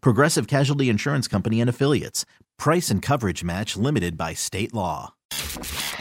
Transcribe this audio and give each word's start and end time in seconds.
Progressive 0.00 0.46
Casualty 0.46 0.88
Insurance 0.88 1.26
Company 1.28 1.60
and 1.60 1.68
Affiliates. 1.70 2.24
Price 2.58 2.90
and 2.90 3.02
coverage 3.02 3.44
match 3.44 3.76
limited 3.76 4.16
by 4.16 4.32
state 4.34 4.72
law. 4.74 5.12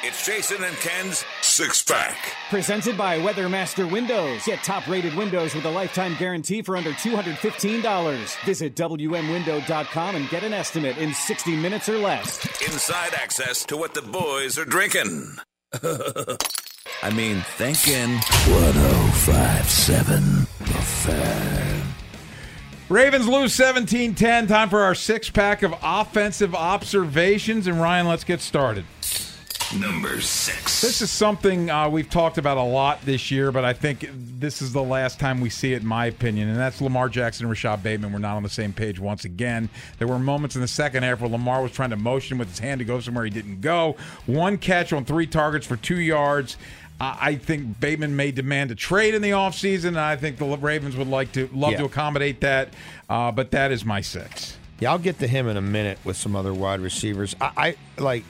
It's 0.03 0.25
Jason 0.25 0.63
and 0.63 0.75
Ken's 0.77 1.25
Six 1.41 1.81
Pack. 1.83 2.17
Presented 2.49 2.97
by 2.97 3.19
Weathermaster 3.19 3.89
Windows. 3.91 4.45
Get 4.45 4.63
top 4.63 4.87
rated 4.87 5.13
windows 5.15 5.53
with 5.55 5.65
a 5.65 5.69
lifetime 5.69 6.15
guarantee 6.19 6.61
for 6.61 6.77
under 6.77 6.91
$215. 6.91 8.45
Visit 8.45 8.75
WMWindow.com 8.75 10.15
and 10.15 10.29
get 10.29 10.43
an 10.43 10.53
estimate 10.53 10.97
in 10.97 11.13
60 11.13 11.55
minutes 11.55 11.89
or 11.89 11.97
less. 11.97 12.45
Inside 12.61 13.13
access 13.15 13.65
to 13.65 13.75
what 13.77 13.93
the 13.93 14.01
boys 14.03 14.57
are 14.59 14.65
drinking. 14.65 15.35
I 17.01 17.09
mean, 17.13 17.41
thinking. 17.57 18.13
1057 18.15 20.47
The 20.59 20.65
Fan. 20.65 21.74
Ravens 22.87 23.27
lose 23.27 23.51
17 23.53 24.13
10. 24.13 24.47
Time 24.47 24.69
for 24.69 24.81
our 24.81 24.93
six 24.93 25.29
pack 25.29 25.63
of 25.63 25.73
offensive 25.81 26.53
observations. 26.53 27.65
And 27.65 27.81
Ryan, 27.81 28.07
let's 28.07 28.23
get 28.23 28.41
started. 28.41 28.85
Number 29.79 30.21
six. 30.21 30.81
This 30.81 31.01
is 31.01 31.09
something 31.09 31.71
uh, 31.71 31.89
we've 31.89 32.09
talked 32.09 32.37
about 32.37 32.57
a 32.57 32.63
lot 32.63 33.01
this 33.01 33.31
year, 33.31 33.51
but 33.51 33.65
I 33.65 33.73
think 33.73 34.07
this 34.13 34.61
is 34.61 34.71
the 34.71 34.83
last 34.83 35.19
time 35.19 35.41
we 35.41 35.49
see 35.49 35.73
it, 35.73 35.81
in 35.81 35.87
my 35.87 36.05
opinion. 36.05 36.49
And 36.49 36.57
that's 36.59 36.79
Lamar 36.79 37.09
Jackson 37.09 37.45
and 37.45 37.49
Rashod 37.49 37.81
Bateman 37.81 38.13
were 38.13 38.19
not 38.19 38.37
on 38.37 38.43
the 38.43 38.49
same 38.49 38.71
page 38.71 38.99
once 38.99 39.25
again. 39.25 39.69
There 39.97 40.07
were 40.07 40.19
moments 40.19 40.55
in 40.55 40.61
the 40.61 40.67
second 40.67 41.01
half 41.01 41.19
where 41.19 41.29
Lamar 41.29 41.63
was 41.63 41.71
trying 41.71 41.89
to 41.89 41.95
motion 41.95 42.37
with 42.37 42.49
his 42.49 42.59
hand 42.59 42.79
to 42.79 42.85
go 42.85 42.99
somewhere 42.99 43.25
he 43.25 43.31
didn't 43.31 43.61
go. 43.61 43.95
One 44.27 44.59
catch 44.59 44.93
on 44.93 45.03
three 45.03 45.25
targets 45.25 45.65
for 45.65 45.75
two 45.75 45.99
yards. 45.99 46.57
I 46.99 47.35
think 47.35 47.79
Bateman 47.81 48.15
may 48.15 48.31
demand 48.31 48.71
a 48.71 48.75
trade 48.75 49.15
in 49.15 49.21
the 49.21 49.31
offseason, 49.31 49.89
and 49.89 49.99
I 49.99 50.15
think 50.15 50.37
the 50.37 50.45
Ravens 50.45 50.95
would 50.95 51.09
like 51.09 51.33
to 51.33 51.49
love 51.53 51.71
Yeah. 51.73 51.79
to 51.79 51.85
accommodate 51.85 52.39
that. 52.41 52.69
Uh, 53.09 53.31
but 53.31 53.51
that 53.51 53.71
is 53.71 53.83
my 53.83 53.99
six. 53.99 54.55
Yeah, 54.79 54.91
I'll 54.91 54.97
get 54.97 55.19
to 55.19 55.27
him 55.27 55.47
in 55.49 55.57
a 55.57 55.61
minute 55.61 55.99
with 56.05 56.15
some 56.15 56.35
other 56.35 56.53
wide 56.53 56.79
receivers. 56.79 57.35
I, 57.41 57.75
I 57.97 58.01
like 58.01 58.23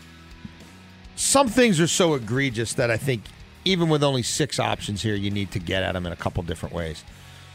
some 1.15 1.47
things 1.47 1.79
are 1.79 1.87
so 1.87 2.15
egregious 2.15 2.73
that 2.73 2.89
I 2.91 2.97
think 2.97 3.23
even 3.65 3.87
with 3.89 4.03
only 4.03 4.23
six 4.23 4.59
options 4.59 5.01
here, 5.01 5.15
you 5.15 5.31
need 5.31 5.51
to 5.51 5.59
get 5.59 5.83
at 5.83 5.93
them 5.93 6.05
in 6.05 6.11
a 6.11 6.15
couple 6.15 6.41
different 6.43 6.73
ways. 6.73 7.03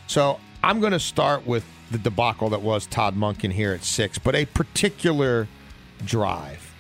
So 0.07 0.41
I'm 0.63 0.81
going 0.81 0.93
to 0.93 1.01
start 1.01 1.47
with 1.47 1.65
the 1.91 1.99
debacle 1.99 2.51
that 2.51 2.63
was 2.63 2.87
Todd 2.87 3.17
Monken 3.17 3.53
here 3.53 3.73
at 3.73 3.83
six, 3.85 4.19
but 4.19 4.35
a 4.35 4.45
particular 4.47 5.49
drive. 6.05 6.73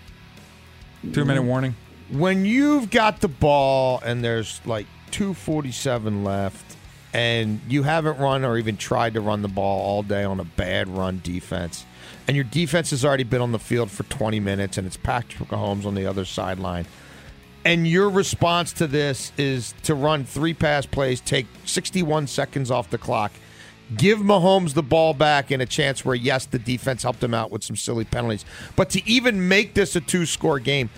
Two 1.12 1.24
minute 1.24 1.42
warning. 1.42 1.74
When 2.12 2.44
you've 2.44 2.90
got 2.90 3.20
the 3.20 3.28
ball 3.28 4.00
and 4.04 4.24
there's 4.24 4.60
like 4.64 4.86
247 5.12 6.24
left 6.24 6.76
and 7.12 7.60
you 7.68 7.82
haven't 7.82 8.18
run 8.18 8.44
or 8.44 8.58
even 8.58 8.76
tried 8.76 9.14
to 9.14 9.20
run 9.20 9.42
the 9.42 9.48
ball 9.48 9.80
all 9.80 10.02
day 10.02 10.24
on 10.24 10.40
a 10.40 10.44
bad 10.44 10.88
run 10.88 11.20
defense 11.22 11.84
and 12.26 12.36
your 12.36 12.44
defense 12.44 12.90
has 12.90 13.04
already 13.04 13.24
been 13.24 13.40
on 13.40 13.52
the 13.52 13.58
field 13.58 13.90
for 13.90 14.04
20 14.04 14.38
minutes 14.40 14.78
and 14.78 14.86
it's 14.86 14.96
Patrick 14.96 15.48
Mahomes 15.48 15.84
on 15.84 15.94
the 15.94 16.06
other 16.06 16.24
sideline 16.24 16.86
and 17.64 17.86
your 17.86 18.08
response 18.08 18.72
to 18.74 18.86
this 18.86 19.32
is 19.36 19.74
to 19.82 19.94
run 19.94 20.24
three 20.24 20.54
pass 20.54 20.86
plays, 20.86 21.20
take 21.20 21.46
61 21.64 22.26
seconds 22.26 22.70
off 22.70 22.88
the 22.88 22.98
clock, 22.98 23.32
give 23.96 24.18
Mahomes 24.18 24.72
the 24.72 24.82
ball 24.82 25.12
back 25.12 25.50
in 25.50 25.60
a 25.60 25.66
chance 25.66 26.04
where, 26.04 26.14
yes, 26.14 26.46
the 26.46 26.58
defense 26.58 27.02
helped 27.02 27.22
him 27.22 27.34
out 27.34 27.50
with 27.50 27.62
some 27.62 27.76
silly 27.76 28.04
penalties, 28.04 28.44
but 28.76 28.88
to 28.90 29.06
even 29.08 29.46
make 29.46 29.74
this 29.74 29.94
a 29.94 30.00
two 30.00 30.24
score 30.24 30.58
game, 30.58 30.88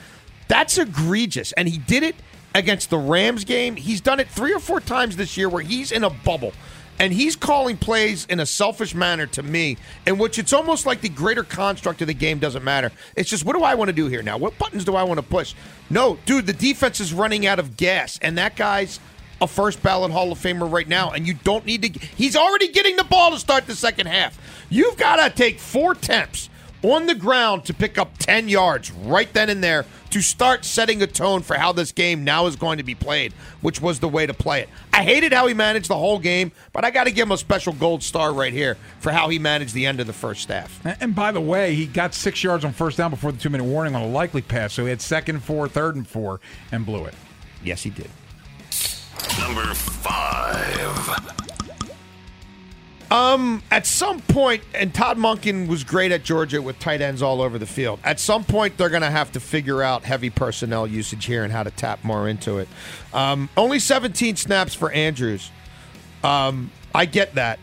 that's 0.52 0.76
egregious. 0.76 1.52
And 1.52 1.66
he 1.66 1.78
did 1.78 2.02
it 2.02 2.14
against 2.54 2.90
the 2.90 2.98
Rams 2.98 3.44
game. 3.44 3.74
He's 3.74 4.02
done 4.02 4.20
it 4.20 4.28
three 4.28 4.52
or 4.52 4.58
four 4.58 4.80
times 4.80 5.16
this 5.16 5.38
year 5.38 5.48
where 5.48 5.62
he's 5.62 5.90
in 5.90 6.04
a 6.04 6.10
bubble. 6.10 6.52
And 6.98 7.10
he's 7.10 7.36
calling 7.36 7.78
plays 7.78 8.26
in 8.26 8.38
a 8.38 8.44
selfish 8.44 8.94
manner 8.94 9.26
to 9.28 9.42
me, 9.42 9.78
in 10.06 10.18
which 10.18 10.38
it's 10.38 10.52
almost 10.52 10.84
like 10.84 11.00
the 11.00 11.08
greater 11.08 11.42
construct 11.42 12.02
of 12.02 12.06
the 12.06 12.12
game 12.12 12.38
doesn't 12.38 12.62
matter. 12.62 12.92
It's 13.16 13.30
just, 13.30 13.46
what 13.46 13.56
do 13.56 13.62
I 13.62 13.74
want 13.74 13.88
to 13.88 13.94
do 13.94 14.08
here 14.08 14.22
now? 14.22 14.36
What 14.36 14.58
buttons 14.58 14.84
do 14.84 14.94
I 14.94 15.04
want 15.04 15.16
to 15.18 15.26
push? 15.26 15.54
No, 15.88 16.18
dude, 16.26 16.44
the 16.46 16.52
defense 16.52 17.00
is 17.00 17.14
running 17.14 17.46
out 17.46 17.58
of 17.58 17.78
gas, 17.78 18.18
and 18.20 18.36
that 18.36 18.54
guy's 18.54 19.00
a 19.40 19.46
first 19.48 19.82
ballot 19.82 20.12
Hall 20.12 20.30
of 20.30 20.38
Famer 20.38 20.70
right 20.70 20.86
now, 20.86 21.12
and 21.12 21.26
you 21.26 21.32
don't 21.32 21.64
need 21.64 21.82
to. 21.82 21.98
He's 21.98 22.36
already 22.36 22.68
getting 22.68 22.96
the 22.96 23.04
ball 23.04 23.30
to 23.30 23.38
start 23.38 23.66
the 23.66 23.74
second 23.74 24.06
half. 24.06 24.38
You've 24.68 24.98
got 24.98 25.16
to 25.16 25.34
take 25.34 25.58
four 25.58 25.92
attempts 25.92 26.50
on 26.82 27.06
the 27.06 27.14
ground 27.14 27.64
to 27.64 27.74
pick 27.74 27.96
up 27.96 28.18
10 28.18 28.48
yards 28.48 28.90
right 28.90 29.32
then 29.32 29.48
and 29.48 29.62
there 29.62 29.86
to 30.12 30.20
start 30.22 30.64
setting 30.64 31.02
a 31.02 31.06
tone 31.06 31.42
for 31.42 31.54
how 31.56 31.72
this 31.72 31.90
game 31.92 32.22
now 32.24 32.46
is 32.46 32.56
going 32.56 32.78
to 32.78 32.84
be 32.84 32.94
played, 32.94 33.32
which 33.60 33.80
was 33.80 33.98
the 34.00 34.08
way 34.08 34.26
to 34.26 34.34
play 34.34 34.60
it. 34.62 34.68
I 34.92 35.02
hated 35.02 35.32
how 35.32 35.46
he 35.46 35.54
managed 35.54 35.88
the 35.88 35.96
whole 35.96 36.18
game, 36.18 36.52
but 36.72 36.84
I 36.84 36.90
got 36.90 37.04
to 37.04 37.10
give 37.10 37.26
him 37.26 37.32
a 37.32 37.38
special 37.38 37.72
gold 37.72 38.02
star 38.02 38.32
right 38.32 38.52
here 38.52 38.76
for 39.00 39.10
how 39.10 39.28
he 39.28 39.38
managed 39.38 39.74
the 39.74 39.86
end 39.86 40.00
of 40.00 40.06
the 40.06 40.12
first 40.12 40.48
half. 40.48 40.80
And- 40.84 40.96
And 41.00 41.14
by 41.14 41.32
the 41.32 41.40
way, 41.40 41.74
he 41.74 41.86
got 41.86 42.14
six 42.14 42.42
yards 42.44 42.64
on 42.64 42.72
first 42.72 42.96
down 42.98 43.10
before 43.10 43.32
the 43.32 43.38
two 43.38 43.50
minute 43.50 43.64
warning 43.64 43.94
on 43.94 44.02
a 44.02 44.06
likely 44.06 44.42
pass. 44.42 44.72
So 44.72 44.84
he 44.84 44.90
had 44.90 45.00
second 45.02 45.36
and 45.36 45.44
four, 45.44 45.66
third 45.68 45.96
and 45.96 46.06
four, 46.06 46.40
and 46.70 46.86
blew 46.86 47.04
it. 47.06 47.14
Yes, 47.64 47.82
he 47.82 47.90
did. 47.90 48.10
Number 49.38 49.72
five. 49.74 51.41
Um, 53.12 53.62
at 53.70 53.84
some 53.84 54.20
point, 54.22 54.62
and 54.74 54.94
Todd 54.94 55.18
Monken 55.18 55.68
was 55.68 55.84
great 55.84 56.12
at 56.12 56.22
Georgia 56.24 56.62
with 56.62 56.78
tight 56.78 57.02
ends 57.02 57.20
all 57.20 57.42
over 57.42 57.58
the 57.58 57.66
field. 57.66 58.00
At 58.04 58.18
some 58.18 58.42
point, 58.42 58.78
they're 58.78 58.88
going 58.88 59.02
to 59.02 59.10
have 59.10 59.32
to 59.32 59.40
figure 59.40 59.82
out 59.82 60.02
heavy 60.02 60.30
personnel 60.30 60.86
usage 60.86 61.26
here 61.26 61.44
and 61.44 61.52
how 61.52 61.62
to 61.62 61.70
tap 61.70 62.02
more 62.04 62.26
into 62.26 62.56
it. 62.56 62.68
Um, 63.12 63.50
only 63.54 63.80
17 63.80 64.36
snaps 64.36 64.72
for 64.72 64.90
Andrews. 64.92 65.50
Um, 66.24 66.70
I 66.94 67.04
get 67.04 67.34
that, 67.34 67.58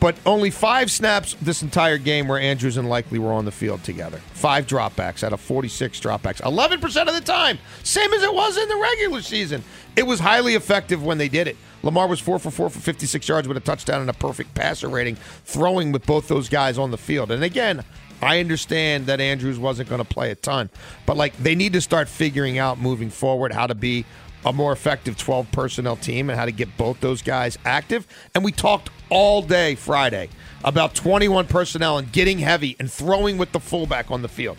but 0.00 0.16
only 0.26 0.50
five 0.50 0.90
snaps 0.90 1.36
this 1.40 1.62
entire 1.62 1.98
game 1.98 2.26
where 2.26 2.40
Andrews 2.40 2.76
and 2.76 2.88
Likely 2.88 3.20
were 3.20 3.32
on 3.32 3.44
the 3.44 3.52
field 3.52 3.84
together. 3.84 4.18
Five 4.32 4.66
dropbacks 4.66 5.22
out 5.22 5.32
of 5.32 5.40
46 5.40 6.00
dropbacks. 6.00 6.40
11% 6.40 7.06
of 7.06 7.14
the 7.14 7.20
time, 7.20 7.60
same 7.84 8.12
as 8.12 8.24
it 8.24 8.34
was 8.34 8.56
in 8.56 8.68
the 8.68 8.76
regular 8.76 9.22
season. 9.22 9.62
It 9.94 10.08
was 10.08 10.18
highly 10.18 10.56
effective 10.56 11.04
when 11.04 11.18
they 11.18 11.28
did 11.28 11.46
it. 11.46 11.56
Lamar 11.88 12.06
was 12.06 12.20
four 12.20 12.38
for 12.38 12.50
four 12.50 12.68
for 12.68 12.80
56 12.80 13.26
yards 13.26 13.48
with 13.48 13.56
a 13.56 13.60
touchdown 13.60 14.02
and 14.02 14.10
a 14.10 14.12
perfect 14.12 14.52
passer 14.52 14.90
rating, 14.90 15.16
throwing 15.46 15.90
with 15.90 16.04
both 16.04 16.28
those 16.28 16.50
guys 16.50 16.76
on 16.76 16.90
the 16.90 16.98
field. 16.98 17.30
And 17.30 17.42
again, 17.42 17.82
I 18.20 18.40
understand 18.40 19.06
that 19.06 19.22
Andrews 19.22 19.58
wasn't 19.58 19.88
going 19.88 20.04
to 20.04 20.04
play 20.04 20.30
a 20.30 20.34
ton, 20.34 20.68
but 21.06 21.16
like 21.16 21.34
they 21.38 21.54
need 21.54 21.72
to 21.72 21.80
start 21.80 22.10
figuring 22.10 22.58
out 22.58 22.78
moving 22.78 23.08
forward 23.08 23.54
how 23.54 23.66
to 23.66 23.74
be 23.74 24.04
a 24.44 24.52
more 24.52 24.70
effective 24.70 25.16
12 25.16 25.50
personnel 25.50 25.96
team 25.96 26.28
and 26.28 26.38
how 26.38 26.44
to 26.44 26.52
get 26.52 26.76
both 26.76 27.00
those 27.00 27.22
guys 27.22 27.56
active. 27.64 28.06
And 28.34 28.44
we 28.44 28.52
talked 28.52 28.90
all 29.08 29.40
day 29.40 29.74
Friday 29.74 30.28
about 30.64 30.94
21 30.94 31.46
personnel 31.46 31.96
and 31.96 32.12
getting 32.12 32.38
heavy 32.38 32.76
and 32.78 32.92
throwing 32.92 33.38
with 33.38 33.52
the 33.52 33.60
fullback 33.60 34.10
on 34.10 34.20
the 34.20 34.28
field. 34.28 34.58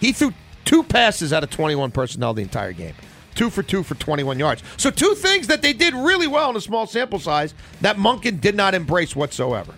He 0.00 0.12
threw 0.12 0.34
two 0.66 0.82
passes 0.82 1.32
out 1.32 1.42
of 1.42 1.48
21 1.48 1.92
personnel 1.92 2.34
the 2.34 2.42
entire 2.42 2.74
game. 2.74 2.94
Two 3.36 3.50
for 3.50 3.62
two 3.62 3.84
for 3.84 3.94
21 3.94 4.38
yards. 4.38 4.62
So, 4.76 4.90
two 4.90 5.14
things 5.14 5.46
that 5.46 5.62
they 5.62 5.72
did 5.72 5.94
really 5.94 6.26
well 6.26 6.50
in 6.50 6.56
a 6.56 6.60
small 6.60 6.86
sample 6.86 7.20
size 7.20 7.54
that 7.82 7.96
Monken 7.96 8.40
did 8.40 8.56
not 8.56 8.74
embrace 8.74 9.14
whatsoever. 9.14 9.74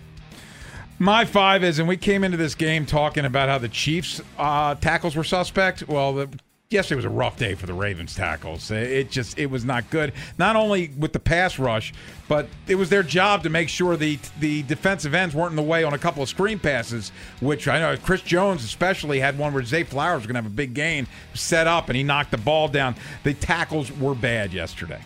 My 0.97 1.23
five 1.23 1.63
is, 1.63 1.79
and 1.79 1.87
we 1.87 1.95
came 1.95 2.23
into 2.23 2.37
this 2.37 2.55
game 2.55 2.85
talking 2.85 3.23
about 3.23 3.47
how 3.47 3.57
the 3.57 3.69
Chiefs' 3.69 4.21
uh, 4.37 4.75
tackles 4.75 5.15
were 5.15 5.23
suspect. 5.23 5.87
Well, 5.87 6.13
the 6.13 6.29
yesterday 6.71 6.97
was 6.97 7.05
a 7.05 7.09
rough 7.09 7.35
day 7.35 7.55
for 7.55 7.65
the 7.65 7.73
Ravens 7.73 8.13
tackles. 8.13 8.69
It 8.69 9.09
just 9.09 9.39
it 9.39 9.47
was 9.47 9.65
not 9.65 9.89
good. 9.89 10.13
Not 10.37 10.55
only 10.55 10.91
with 10.99 11.13
the 11.13 11.19
pass 11.19 11.57
rush, 11.57 11.95
but 12.27 12.47
it 12.67 12.75
was 12.75 12.89
their 12.89 13.01
job 13.01 13.41
to 13.41 13.49
make 13.49 13.69
sure 13.69 13.97
the 13.97 14.19
the 14.39 14.61
defensive 14.61 15.15
ends 15.15 15.33
weren't 15.33 15.49
in 15.49 15.55
the 15.55 15.63
way 15.63 15.83
on 15.83 15.95
a 15.95 15.97
couple 15.97 16.21
of 16.21 16.29
screen 16.29 16.59
passes, 16.59 17.11
which 17.41 17.67
I 17.67 17.79
know 17.79 17.97
Chris 17.97 18.21
Jones 18.21 18.63
especially 18.63 19.19
had 19.19 19.35
one 19.35 19.51
where 19.51 19.63
Zay 19.63 19.81
Flowers 19.83 20.17
was 20.17 20.27
going 20.27 20.35
to 20.35 20.43
have 20.43 20.51
a 20.51 20.55
big 20.55 20.75
gain 20.75 21.07
set 21.33 21.65
up 21.65 21.89
and 21.89 21.97
he 21.97 22.03
knocked 22.03 22.29
the 22.29 22.37
ball 22.37 22.67
down. 22.67 22.93
The 23.23 23.33
tackles 23.33 23.91
were 23.91 24.13
bad 24.13 24.53
yesterday. 24.53 25.01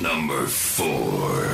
Number 0.00 0.46
four. 0.46 1.44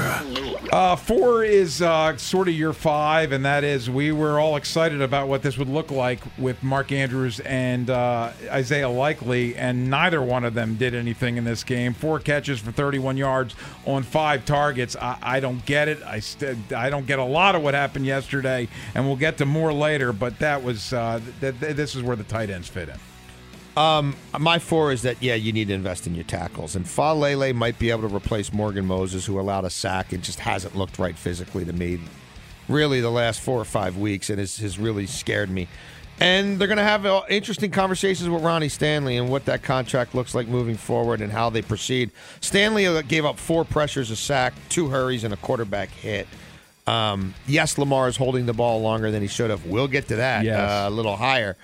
Uh, 0.70 0.96
four 0.96 1.44
is 1.44 1.80
uh, 1.80 2.14
sort 2.18 2.46
of 2.48 2.54
your 2.54 2.74
five, 2.74 3.32
and 3.32 3.44
that 3.44 3.64
is 3.64 3.88
we 3.88 4.12
were 4.12 4.38
all 4.38 4.56
excited 4.56 5.00
about 5.00 5.28
what 5.28 5.40
this 5.42 5.56
would 5.56 5.68
look 5.68 5.90
like 5.90 6.20
with 6.36 6.62
Mark 6.62 6.92
Andrews 6.92 7.40
and 7.40 7.88
uh, 7.88 8.32
Isaiah 8.50 8.88
Likely, 8.88 9.56
and 9.56 9.88
neither 9.88 10.20
one 10.20 10.44
of 10.44 10.52
them 10.52 10.74
did 10.76 10.94
anything 10.94 11.38
in 11.38 11.44
this 11.44 11.64
game. 11.64 11.94
Four 11.94 12.20
catches 12.20 12.60
for 12.60 12.70
31 12.70 13.16
yards 13.16 13.54
on 13.86 14.02
five 14.02 14.44
targets. 14.44 14.94
I, 14.96 15.16
I 15.22 15.40
don't 15.40 15.64
get 15.64 15.88
it. 15.88 16.02
I 16.02 16.20
st- 16.20 16.72
I 16.72 16.90
don't 16.90 17.06
get 17.06 17.18
a 17.18 17.24
lot 17.24 17.54
of 17.54 17.62
what 17.62 17.72
happened 17.72 18.04
yesterday, 18.04 18.68
and 18.94 19.06
we'll 19.06 19.16
get 19.16 19.38
to 19.38 19.46
more 19.46 19.72
later. 19.72 20.12
But 20.12 20.38
that 20.40 20.62
was 20.62 20.92
uh, 20.92 21.20
th- 21.40 21.60
th- 21.60 21.76
this 21.76 21.94
is 21.94 22.02
where 22.02 22.16
the 22.16 22.24
tight 22.24 22.50
ends 22.50 22.68
fit 22.68 22.90
in. 22.90 22.98
My 23.76 24.58
four 24.58 24.92
is 24.92 25.02
that 25.02 25.22
yeah, 25.22 25.34
you 25.34 25.52
need 25.52 25.68
to 25.68 25.74
invest 25.74 26.06
in 26.06 26.14
your 26.14 26.24
tackles, 26.24 26.76
and 26.76 26.84
Faalele 26.84 27.54
might 27.54 27.78
be 27.78 27.90
able 27.90 28.08
to 28.08 28.14
replace 28.14 28.52
Morgan 28.52 28.86
Moses, 28.86 29.26
who 29.26 29.38
allowed 29.40 29.64
a 29.64 29.70
sack 29.70 30.12
and 30.12 30.22
just 30.22 30.40
hasn't 30.40 30.76
looked 30.76 30.98
right 30.98 31.16
physically 31.16 31.64
to 31.64 31.72
me. 31.72 31.98
Really, 32.68 33.00
the 33.00 33.10
last 33.10 33.40
four 33.40 33.60
or 33.60 33.64
five 33.66 33.96
weeks, 33.98 34.30
and 34.30 34.38
has, 34.38 34.56
has 34.58 34.78
really 34.78 35.06
scared 35.06 35.50
me. 35.50 35.68
And 36.20 36.58
they're 36.60 36.68
going 36.68 36.78
to 36.78 36.84
have 36.84 37.04
uh, 37.04 37.22
interesting 37.28 37.72
conversations 37.72 38.28
with 38.28 38.40
Ronnie 38.42 38.68
Stanley 38.68 39.16
and 39.16 39.28
what 39.28 39.46
that 39.46 39.64
contract 39.64 40.14
looks 40.14 40.32
like 40.34 40.46
moving 40.46 40.76
forward 40.76 41.20
and 41.20 41.32
how 41.32 41.50
they 41.50 41.60
proceed. 41.60 42.12
Stanley 42.40 42.86
uh, 42.86 43.02
gave 43.02 43.24
up 43.24 43.36
four 43.36 43.64
pressures, 43.64 44.12
a 44.12 44.16
sack, 44.16 44.54
two 44.68 44.88
hurries, 44.88 45.24
and 45.24 45.34
a 45.34 45.36
quarterback 45.36 45.88
hit. 45.90 46.28
Um, 46.86 47.34
yes, 47.48 47.76
Lamar 47.78 48.06
is 48.08 48.16
holding 48.16 48.46
the 48.46 48.52
ball 48.52 48.80
longer 48.80 49.10
than 49.10 49.22
he 49.22 49.28
should 49.28 49.50
have. 49.50 49.66
We'll 49.66 49.88
get 49.88 50.06
to 50.08 50.16
that 50.16 50.44
Yes. 50.44 50.58
uh, 50.70 50.84
a 50.88 50.90
little 50.90 51.16
higher. 51.16 51.56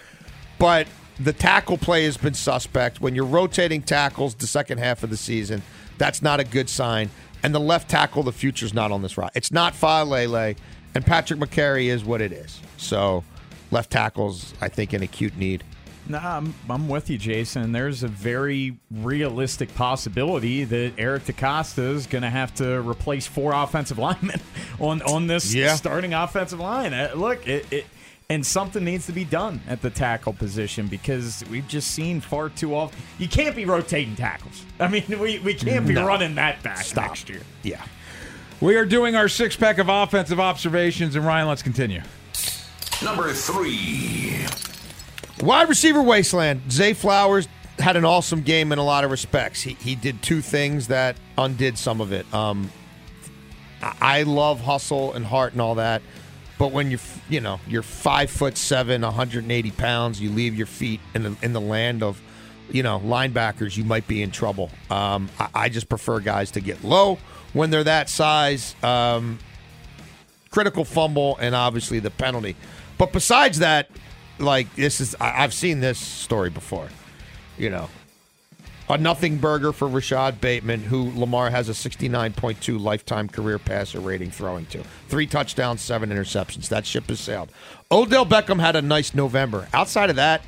But 0.59 0.89
the 1.23 1.33
tackle 1.33 1.77
play 1.79 2.05
has 2.05 2.17
been 2.17 2.35
suspect. 2.35 3.01
When 3.01 3.15
you're 3.15 3.25
rotating 3.27 3.83
tackles 3.83 4.35
the 4.35 4.47
second 4.47 4.79
half 4.79 5.03
of 5.03 5.11
the 5.11 5.17
season, 5.17 5.63
that's 5.99 6.23
not 6.23 6.41
a 6.41 6.45
good 6.45 6.69
sign. 6.69 7.11
And 7.43 7.55
the 7.55 7.61
left 7.61 7.91
tackle, 7.91 8.23
the 8.23 8.33
future's 8.33 8.75
not 8.75 8.91
on 8.93 9.03
this 9.03 9.17
route. 9.17 9.33
It's 9.35 9.53
not 9.53 9.75
Faalele, 9.75 10.57
and 10.95 11.05
Patrick 11.07 11.39
Mekari 11.41 11.87
is 11.87 12.05
what 12.05 12.21
it 12.21 12.33
is. 12.33 12.61
So 12.77 13.25
left 13.71 13.91
tackles, 13.91 14.55
I 14.61 14.69
think, 14.69 14.93
in 14.95 15.03
acute 15.03 15.37
need. 15.37 15.63
Nah, 16.09 16.39
I'm, 16.39 16.55
I'm 16.69 16.89
with 16.89 17.09
you, 17.09 17.19
Jason. 17.19 17.71
There's 17.73 18.03
a 18.03 18.09
very 18.09 18.77
realistic 18.91 19.73
possibility 19.75 20.65
that 20.65 20.95
Eric 20.99 21.25
DeCosta 21.25 21.95
is 21.95 22.07
going 22.07 22.23
to 22.23 22.31
have 22.31 22.55
to 22.57 22.81
replace 22.81 23.27
four 23.27 23.53
offensive 23.53 23.99
linemen 24.07 24.41
on 24.81 25.03
on 25.03 25.27
this 25.29 25.55
Yeah. 25.55 25.77
starting 25.77 26.13
offensive 26.15 26.59
line. 26.59 26.93
Uh, 26.95 27.13
look, 27.15 27.47
it, 27.47 27.71
it 27.73 27.87
and 28.31 28.47
something 28.47 28.85
needs 28.85 29.05
to 29.07 29.13
be 29.13 29.25
done 29.25 29.61
at 29.69 29.83
the 29.83 29.91
tackle 29.91 30.33
position 30.33 30.87
because 30.87 31.45
we've 31.51 31.67
just 31.69 31.91
seen 31.91 32.21
far 32.21 32.49
too 32.49 32.75
often. 32.75 32.99
You 33.19 33.29
can't 33.29 33.55
be 33.57 33.65
rotating 33.65 34.15
tackles. 34.17 34.65
I 34.79 34.87
mean, 34.89 35.05
we, 35.09 35.41
we 35.41 35.53
can't 35.53 35.87
be 35.87 35.95
No. 35.95 36.07
running 36.07 36.37
that 36.37 36.63
back 36.63 36.79
Stop. 36.85 37.09
next 37.09 37.29
year. 37.29 37.41
Yeah. 37.65 37.85
We 38.61 38.77
are 38.77 38.87
doing 38.87 39.17
our 39.17 39.29
six 39.29 39.57
pack 39.57 39.79
of 39.79 39.89
offensive 39.89 40.39
observations, 40.39 41.17
and 41.17 41.27
Ryan, 41.27 41.49
let's 41.49 41.63
continue. 41.63 42.03
Number 43.03 43.33
three. 43.33 44.47
Wide 45.41 45.69
receiver 45.69 46.03
wasteland. 46.03 46.71
Zay 46.71 46.93
Flowers 46.93 47.49
had 47.79 47.97
an 47.97 48.05
awesome 48.05 48.43
game 48.43 48.71
in 48.73 48.79
a 48.79 48.85
lot 48.85 49.05
of 49.05 49.11
respects. 49.11 49.63
He, 49.63 49.73
he 49.75 49.95
did 49.97 50.23
two 50.23 50.41
things 50.43 50.89
that 50.89 51.17
undid 51.39 51.79
some 51.79 52.01
of 52.01 52.13
it. 52.13 52.33
Um, 52.33 52.71
I 53.83 54.21
I 54.21 54.23
love 54.25 54.61
hustle 54.61 55.15
and 55.15 55.25
heart 55.25 55.53
and 55.53 55.63
all 55.63 55.77
that, 55.77 56.03
but 56.61 56.73
when 56.73 56.91
you're 56.91 57.01
you 57.31 57.41
know 57.41 57.59
you're 57.67 57.83
five 57.83 58.31
foot 58.31 58.59
seven, 58.59 59.01
180 59.01 59.71
pounds, 59.71 60.21
you 60.21 60.29
leave 60.29 60.55
your 60.55 60.67
feet 60.67 61.01
in 61.15 61.23
the 61.23 61.37
in 61.41 61.55
the 61.55 61.61
land 61.61 62.03
of 62.03 62.21
you 62.71 62.83
know 62.83 63.01
linebackers, 63.01 63.79
you 63.79 63.85
might 63.85 64.07
be 64.07 64.21
in 64.21 64.31
trouble. 64.31 64.71
Um, 64.91 65.31
I, 65.39 65.49
I 65.55 65.69
just 65.71 65.89
prefer 65.89 66.21
guys 66.21 66.51
to 66.51 66.61
get 66.61 66.85
low 66.85 67.17
when 67.55 67.71
they're 67.71 67.85
that 67.85 68.11
size. 68.11 68.75
Um, 68.83 69.39
critical 70.51 70.85
fumble 70.85 71.39
and 71.41 71.55
obviously 71.55 71.99
the 71.99 72.11
penalty. 72.11 72.57
But 72.99 73.15
besides 73.15 73.61
that, 73.61 73.89
like 74.39 74.75
this 74.77 75.01
is 75.01 75.17
I, 75.19 75.43
I've 75.43 75.55
seen 75.55 75.81
this 75.81 75.99
story 75.99 76.51
before. 76.51 76.91
You 77.57 77.71
know, 77.71 77.89
a 78.91 78.99
nothing 78.99 79.37
burger 79.37 79.73
for 79.73 79.87
Rashod 79.87 80.41
Bateman, 80.41 80.81
who 80.81 81.13
Lamar 81.19 81.51
has 81.51 81.69
a 81.69 81.73
69.2 81.73 82.81
lifetime 82.81 83.29
career 83.29 83.59
passer 83.59 84.01
rating 84.01 84.31
throwing 84.31 84.67
to. 84.67 84.83
Three 85.09 85.27
touchdowns, 85.27 85.81
seven 85.81 86.11
interceptions. 86.11 86.69
That 86.69 86.85
ship 86.85 87.09
has 87.09 87.21
sailed. 87.21 87.53
Odell 87.93 88.27
Beckham 88.27 88.59
had 88.59 88.75
a 88.75 88.83
nice 88.83 89.15
November. 89.15 89.69
Outside 89.73 90.11
of 90.11 90.17
that, 90.17 90.43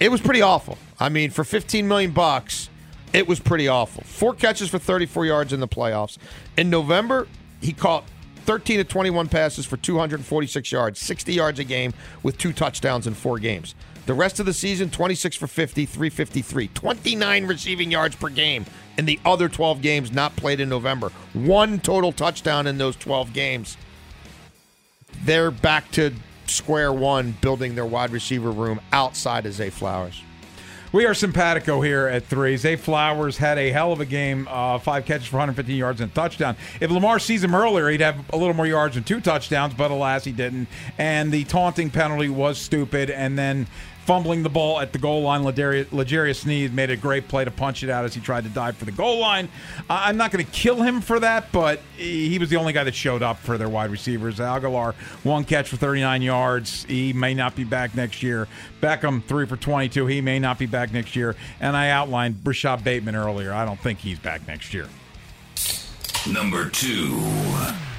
it 0.00 0.10
was 0.10 0.20
pretty 0.20 0.42
awful. 0.42 0.76
I 1.00 1.08
mean, 1.08 1.30
for 1.30 1.44
15 1.44 1.88
million 1.88 2.10
bucks, 2.10 2.68
it 3.12 3.26
was 3.26 3.40
pretty 3.40 3.68
awful. 3.68 4.04
Four 4.04 4.34
catches 4.34 4.68
for 4.68 4.78
34 4.78 5.26
yards 5.26 5.52
in 5.52 5.60
the 5.60 5.68
playoffs. 5.68 6.18
In 6.56 6.68
November, 6.68 7.26
he 7.60 7.72
caught 7.72 8.04
13 8.44 8.78
to 8.78 8.84
21 8.84 9.28
passes 9.28 9.64
for 9.64 9.76
246 9.76 10.72
yards, 10.72 10.98
60 10.98 11.32
yards 11.32 11.58
a 11.58 11.64
game 11.64 11.94
with 12.22 12.36
two 12.36 12.52
touchdowns 12.52 13.06
in 13.06 13.14
four 13.14 13.38
games. 13.38 13.74
The 14.04 14.14
rest 14.14 14.40
of 14.40 14.46
the 14.46 14.52
season, 14.52 14.90
26 14.90 15.36
for 15.36 15.46
50, 15.46 15.86
353, 15.86 16.68
29 16.68 17.46
receiving 17.46 17.90
yards 17.90 18.16
per 18.16 18.28
game 18.28 18.66
in 18.98 19.04
the 19.04 19.20
other 19.24 19.48
12 19.48 19.80
games 19.80 20.12
not 20.12 20.34
played 20.34 20.60
in 20.60 20.68
November. 20.68 21.10
One 21.32 21.78
total 21.78 22.12
touchdown 22.12 22.66
in 22.66 22.78
those 22.78 22.96
12 22.96 23.32
games 23.32 23.76
they're 25.24 25.50
back 25.50 25.90
to 25.92 26.12
square 26.46 26.92
one, 26.92 27.36
building 27.40 27.74
their 27.74 27.86
wide 27.86 28.10
receiver 28.10 28.50
room 28.50 28.80
outside 28.92 29.46
of 29.46 29.52
Zay 29.52 29.70
Flowers. 29.70 30.20
We 30.92 31.06
are 31.06 31.14
simpatico 31.14 31.80
here 31.80 32.06
at 32.06 32.26
three. 32.26 32.54
Zay 32.58 32.76
Flowers 32.76 33.38
had 33.38 33.56
a 33.56 33.70
hell 33.70 33.92
of 33.92 34.00
a 34.00 34.04
game, 34.04 34.46
uh, 34.50 34.78
five 34.78 35.06
catches 35.06 35.26
for 35.26 35.36
115 35.36 35.74
yards 35.74 36.02
and 36.02 36.10
a 36.10 36.14
touchdown. 36.14 36.54
If 36.80 36.90
Lamar 36.90 37.18
sees 37.18 37.42
him 37.42 37.54
earlier, 37.54 37.88
he'd 37.88 38.02
have 38.02 38.22
a 38.30 38.36
little 38.36 38.52
more 38.52 38.66
yards 38.66 38.96
and 38.98 39.06
two 39.06 39.22
touchdowns, 39.22 39.72
but 39.72 39.90
alas, 39.90 40.24
he 40.24 40.32
didn't. 40.32 40.68
And 40.98 41.32
the 41.32 41.44
taunting 41.44 41.88
penalty 41.88 42.28
was 42.28 42.58
stupid. 42.58 43.08
And 43.08 43.38
then 43.38 43.68
fumbling 44.04 44.42
the 44.42 44.48
ball 44.48 44.80
at 44.80 44.92
the 44.92 44.98
goal 44.98 45.22
line, 45.22 45.44
L'Jarius 45.44 46.40
Sneed 46.40 46.74
made 46.74 46.90
a 46.90 46.96
great 46.96 47.28
play 47.28 47.44
to 47.44 47.50
punch 47.50 47.82
it 47.82 47.90
out 47.90 48.04
as 48.04 48.14
he 48.14 48.20
tried 48.20 48.44
to 48.44 48.50
dive 48.50 48.76
for 48.76 48.84
the 48.84 48.92
goal 48.92 49.18
line. 49.18 49.48
I'm 49.88 50.16
not 50.16 50.32
going 50.32 50.44
to 50.44 50.50
kill 50.50 50.82
him 50.82 51.00
for 51.00 51.20
that, 51.20 51.52
but 51.52 51.80
he 51.96 52.28
he 52.28 52.38
was 52.38 52.50
the 52.50 52.56
only 52.56 52.72
guy 52.72 52.84
that 52.84 52.94
showed 52.94 53.22
up 53.22 53.38
for 53.38 53.58
their 53.58 53.68
wide 53.68 53.90
receivers. 53.90 54.38
Agholor, 54.38 54.94
one 55.22 55.44
catch 55.44 55.68
for 55.68 55.76
39 55.76 56.22
yards. 56.22 56.84
He 56.84 57.12
may 57.12 57.34
not 57.34 57.54
be 57.54 57.64
back 57.64 57.94
next 57.94 58.22
year. 58.22 58.48
Beckham, 58.80 59.22
three 59.24 59.46
for 59.46 59.56
22. 59.56 60.06
He 60.06 60.20
may 60.20 60.38
not 60.38 60.58
be 60.58 60.66
back 60.66 60.92
next 60.92 61.14
year. 61.14 61.36
And 61.60 61.76
I 61.76 61.90
outlined 61.90 62.36
Brashad 62.36 62.82
Bateman 62.82 63.14
earlier. 63.14 63.52
I 63.52 63.64
don't 63.64 63.78
think 63.78 63.98
he's 63.98 64.18
back 64.18 64.46
next 64.48 64.74
year. 64.74 64.88
Number 66.26 66.68
two. 66.70 67.20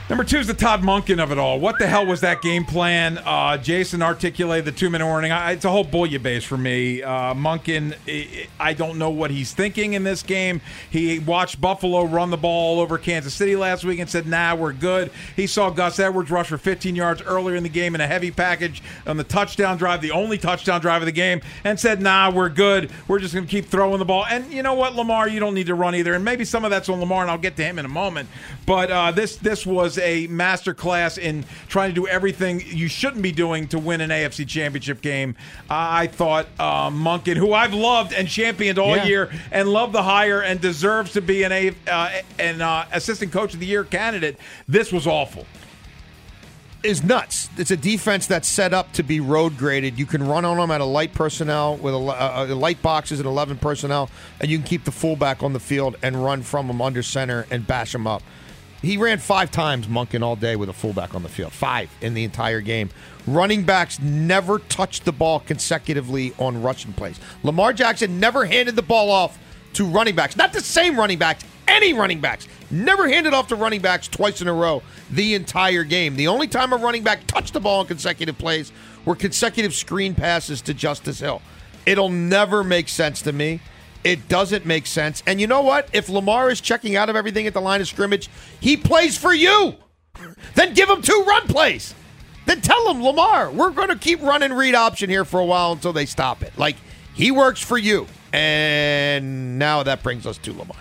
Number 0.09 0.25
two 0.25 0.37
is 0.37 0.47
the 0.47 0.53
Todd 0.53 0.81
Monken 0.81 1.23
of 1.23 1.31
it 1.31 1.37
all. 1.37 1.61
What 1.61 1.79
the 1.79 1.87
hell 1.87 2.05
was 2.05 2.19
that 2.21 2.41
game 2.41 2.65
plan? 2.65 3.17
Uh, 3.19 3.57
Jason 3.57 4.01
articulated 4.01 4.65
the 4.65 4.77
two 4.77 4.89
minute 4.89 5.05
warning. 5.05 5.31
I, 5.31 5.53
it's 5.53 5.63
a 5.63 5.71
whole 5.71 5.85
bouillabaisse 5.85 6.43
for 6.43 6.57
me. 6.57 7.01
Uh, 7.01 7.33
Monken, 7.33 7.95
I, 8.05 8.47
I 8.59 8.73
don't 8.73 8.97
know 8.97 9.09
what 9.09 9.31
he's 9.31 9.53
thinking 9.53 9.93
in 9.93 10.03
this 10.03 10.21
game. 10.21 10.59
He 10.89 11.19
watched 11.19 11.61
Buffalo 11.61 12.03
run 12.03 12.31
the 12.31 12.37
ball 12.37 12.75
all 12.75 12.79
over 12.81 12.97
Kansas 12.97 13.33
City 13.33 13.55
last 13.55 13.85
week 13.85 13.99
and 13.99 14.09
said, 14.09 14.27
nah, 14.27 14.55
we're 14.55 14.73
good. 14.73 15.09
He 15.37 15.47
saw 15.47 15.69
Gus 15.69 15.97
Edwards 15.99 16.29
rush 16.29 16.49
for 16.49 16.57
15 16.57 16.97
yards 16.97 17.21
earlier 17.21 17.55
in 17.55 17.63
the 17.63 17.69
game 17.69 17.95
in 17.95 18.01
a 18.01 18.07
heavy 18.07 18.29
package 18.29 18.83
on 19.07 19.15
the 19.15 19.23
touchdown 19.23 19.77
drive, 19.77 20.01
the 20.01 20.11
only 20.11 20.37
touchdown 20.37 20.81
drive 20.81 21.01
of 21.01 21.05
the 21.05 21.13
game, 21.13 21.39
and 21.63 21.79
said, 21.79 22.01
nah, 22.01 22.29
we're 22.29 22.49
good. 22.49 22.91
We're 23.07 23.19
just 23.19 23.33
going 23.33 23.45
to 23.45 23.51
keep 23.51 23.67
throwing 23.67 23.99
the 23.99 24.05
ball. 24.05 24.25
And 24.25 24.51
you 24.51 24.63
know 24.63 24.73
what, 24.73 24.95
Lamar, 24.95 25.29
you 25.29 25.39
don't 25.39 25.53
need 25.53 25.67
to 25.67 25.75
run 25.75 25.95
either. 25.95 26.13
And 26.13 26.25
maybe 26.25 26.43
some 26.43 26.65
of 26.65 26.71
that's 26.71 26.89
on 26.89 26.99
Lamar, 26.99 27.21
and 27.21 27.31
I'll 27.31 27.37
get 27.37 27.55
to 27.55 27.63
him 27.63 27.79
in 27.79 27.85
a 27.85 27.89
moment. 27.89 28.27
But 28.65 28.91
uh, 28.91 29.11
this 29.11 29.37
this 29.37 29.65
was 29.65 29.92
a 29.97 30.27
master 30.27 30.73
class 30.73 31.17
in 31.17 31.45
trying 31.67 31.89
to 31.89 31.95
do 31.95 32.07
everything 32.07 32.61
you 32.65 32.87
shouldn't 32.87 33.21
be 33.21 33.31
doing 33.31 33.67
to 33.69 33.79
win 33.79 34.01
an 34.01 34.09
AFC 34.09 34.47
championship 34.47 35.01
game. 35.01 35.35
I 35.69 36.07
thought 36.07 36.47
uh, 36.59 36.89
Monken, 36.89 37.35
who 37.37 37.53
I've 37.53 37.73
loved 37.73 38.13
and 38.13 38.27
championed 38.27 38.79
all 38.79 38.95
Yeah. 38.95 39.05
year 39.05 39.31
and 39.51 39.69
love 39.69 39.91
the 39.91 40.03
hire 40.03 40.41
and 40.41 40.59
deserves 40.61 41.13
to 41.13 41.21
be 41.21 41.43
an, 41.43 41.51
A, 41.51 41.71
uh, 41.89 42.09
an 42.39 42.61
uh, 42.61 42.85
assistant 42.91 43.31
coach 43.31 43.53
of 43.53 43.59
the 43.59 43.65
year 43.65 43.83
candidate, 43.83 44.37
this 44.67 44.91
was 44.91 45.07
awful. 45.07 45.45
Is 46.83 47.01
nuts. 47.01 47.49
It's 47.57 47.71
a 47.71 47.77
defense 47.77 48.27
that's 48.27 48.45
set 48.45 48.73
up 48.73 48.91
to 48.93 49.03
be 49.03 49.21
road 49.21 49.57
graded. 49.57 49.97
You 49.97 50.05
can 50.05 50.21
run 50.27 50.43
on 50.43 50.57
them 50.57 50.69
at 50.69 50.81
a 50.81 50.85
light 50.85 51.13
personnel 51.13 51.77
with 51.77 51.93
a, 51.93 51.97
uh, 51.97 52.45
uh, 52.49 52.55
light 52.55 52.81
boxes 52.81 53.21
and 53.21 53.25
11 53.25 53.57
personnel, 53.59 54.09
and 54.41 54.51
you 54.51 54.57
can 54.57 54.67
keep 54.67 54.83
the 54.83 54.91
fullback 54.91 55.41
on 55.43 55.53
the 55.53 55.61
field 55.61 55.95
and 56.03 56.21
run 56.25 56.41
from 56.41 56.67
them 56.67 56.81
under 56.81 57.01
center 57.01 57.45
and 57.49 57.65
bash 57.65 57.93
them 57.93 58.05
up. 58.05 58.21
He 58.83 58.97
ran 58.97 59.17
five 59.17 59.49
times 59.49 59.87
Monken 59.87 60.21
all 60.21 60.35
day 60.35 60.57
with 60.57 60.67
a 60.67 60.73
fullback 60.73 61.15
on 61.15 61.23
the 61.23 61.29
field. 61.29 61.53
Five 61.53 61.89
in 62.01 62.13
the 62.13 62.25
entire 62.25 62.59
game. 62.59 62.89
Running 63.25 63.63
backs 63.63 63.97
never 64.01 64.59
touched 64.59 65.05
the 65.05 65.13
ball 65.13 65.39
consecutively 65.39 66.33
on 66.37 66.61
rushing 66.61 66.91
plays. 66.91 67.17
Lamar 67.43 67.71
Jackson 67.71 68.19
never 68.19 68.43
handed 68.43 68.75
the 68.75 68.81
ball 68.81 69.09
off 69.09 69.39
to 69.73 69.85
running 69.85 70.15
backs. 70.15 70.35
Not 70.35 70.51
the 70.51 70.59
same 70.59 70.99
running 70.99 71.17
backs, 71.17 71.45
any 71.65 71.93
running 71.93 72.19
backs. 72.19 72.45
Never 72.69 73.07
handed 73.07 73.33
off 73.33 73.47
to 73.47 73.55
running 73.55 73.81
backs 73.81 74.09
twice 74.09 74.41
in 74.41 74.49
a 74.49 74.53
row 74.53 74.83
the 75.09 75.33
entire 75.33 75.85
game. 75.85 76.17
The 76.17 76.27
only 76.27 76.49
time 76.49 76.73
a 76.73 76.77
running 76.77 77.03
back 77.03 77.25
touched 77.25 77.53
the 77.53 77.61
ball 77.61 77.81
in 77.81 77.87
consecutive 77.87 78.37
plays 78.37 78.73
were 79.05 79.15
consecutive 79.15 79.73
screen 79.73 80.13
passes 80.13 80.61
to 80.63 80.73
Justice 80.73 81.19
Hill. 81.19 81.41
It'll 81.85 82.09
never 82.09 82.65
make 82.65 82.89
sense 82.89 83.21
to 83.21 83.31
me. 83.31 83.61
It 84.03 84.27
doesn't 84.27 84.65
make 84.65 84.85
sense. 84.85 85.23
And 85.25 85.39
you 85.39 85.47
know 85.47 85.61
what? 85.61 85.89
If 85.93 86.09
Lamar 86.09 86.49
is 86.49 86.59
checking 86.59 86.95
out 86.95 87.09
of 87.09 87.15
everything 87.15 87.47
at 87.47 87.53
the 87.53 87.61
line 87.61 87.81
of 87.81 87.87
scrimmage, 87.87 88.29
he 88.59 88.75
plays 88.75 89.17
for 89.17 89.33
you. 89.33 89.75
Then 90.55 90.73
give 90.73 90.89
him 90.89 91.01
two 91.01 91.23
run 91.27 91.47
plays. 91.47 91.95
Then 92.45 92.61
tell 92.61 92.93
him, 92.93 93.01
Lamar, 93.01 93.49
we're 93.51 93.71
going 93.71 93.87
to 93.87 93.95
keep 93.95 94.21
running 94.21 94.51
read 94.51 94.75
option 94.75 95.09
here 95.09 95.23
for 95.23 95.39
a 95.39 95.45
while 95.45 95.71
until 95.71 95.93
they 95.93 96.05
stop 96.05 96.43
it. 96.43 96.57
Like, 96.57 96.75
he 97.13 97.31
works 97.31 97.61
for 97.61 97.77
you. 97.77 98.07
And 98.33 99.57
now 99.57 99.83
that 99.83 100.03
brings 100.03 100.25
us 100.25 100.37
to 100.39 100.51
Lamar. 100.51 100.77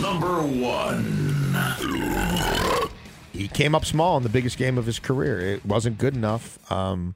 Number 0.00 0.40
one. 0.40 1.54
He 3.32 3.48
came 3.48 3.74
up 3.74 3.84
small 3.84 4.16
in 4.16 4.22
the 4.22 4.28
biggest 4.28 4.56
game 4.56 4.78
of 4.78 4.86
his 4.86 4.98
career. 4.98 5.40
It 5.40 5.66
wasn't 5.66 5.98
good 5.98 6.14
enough. 6.14 6.58
Um, 6.72 7.14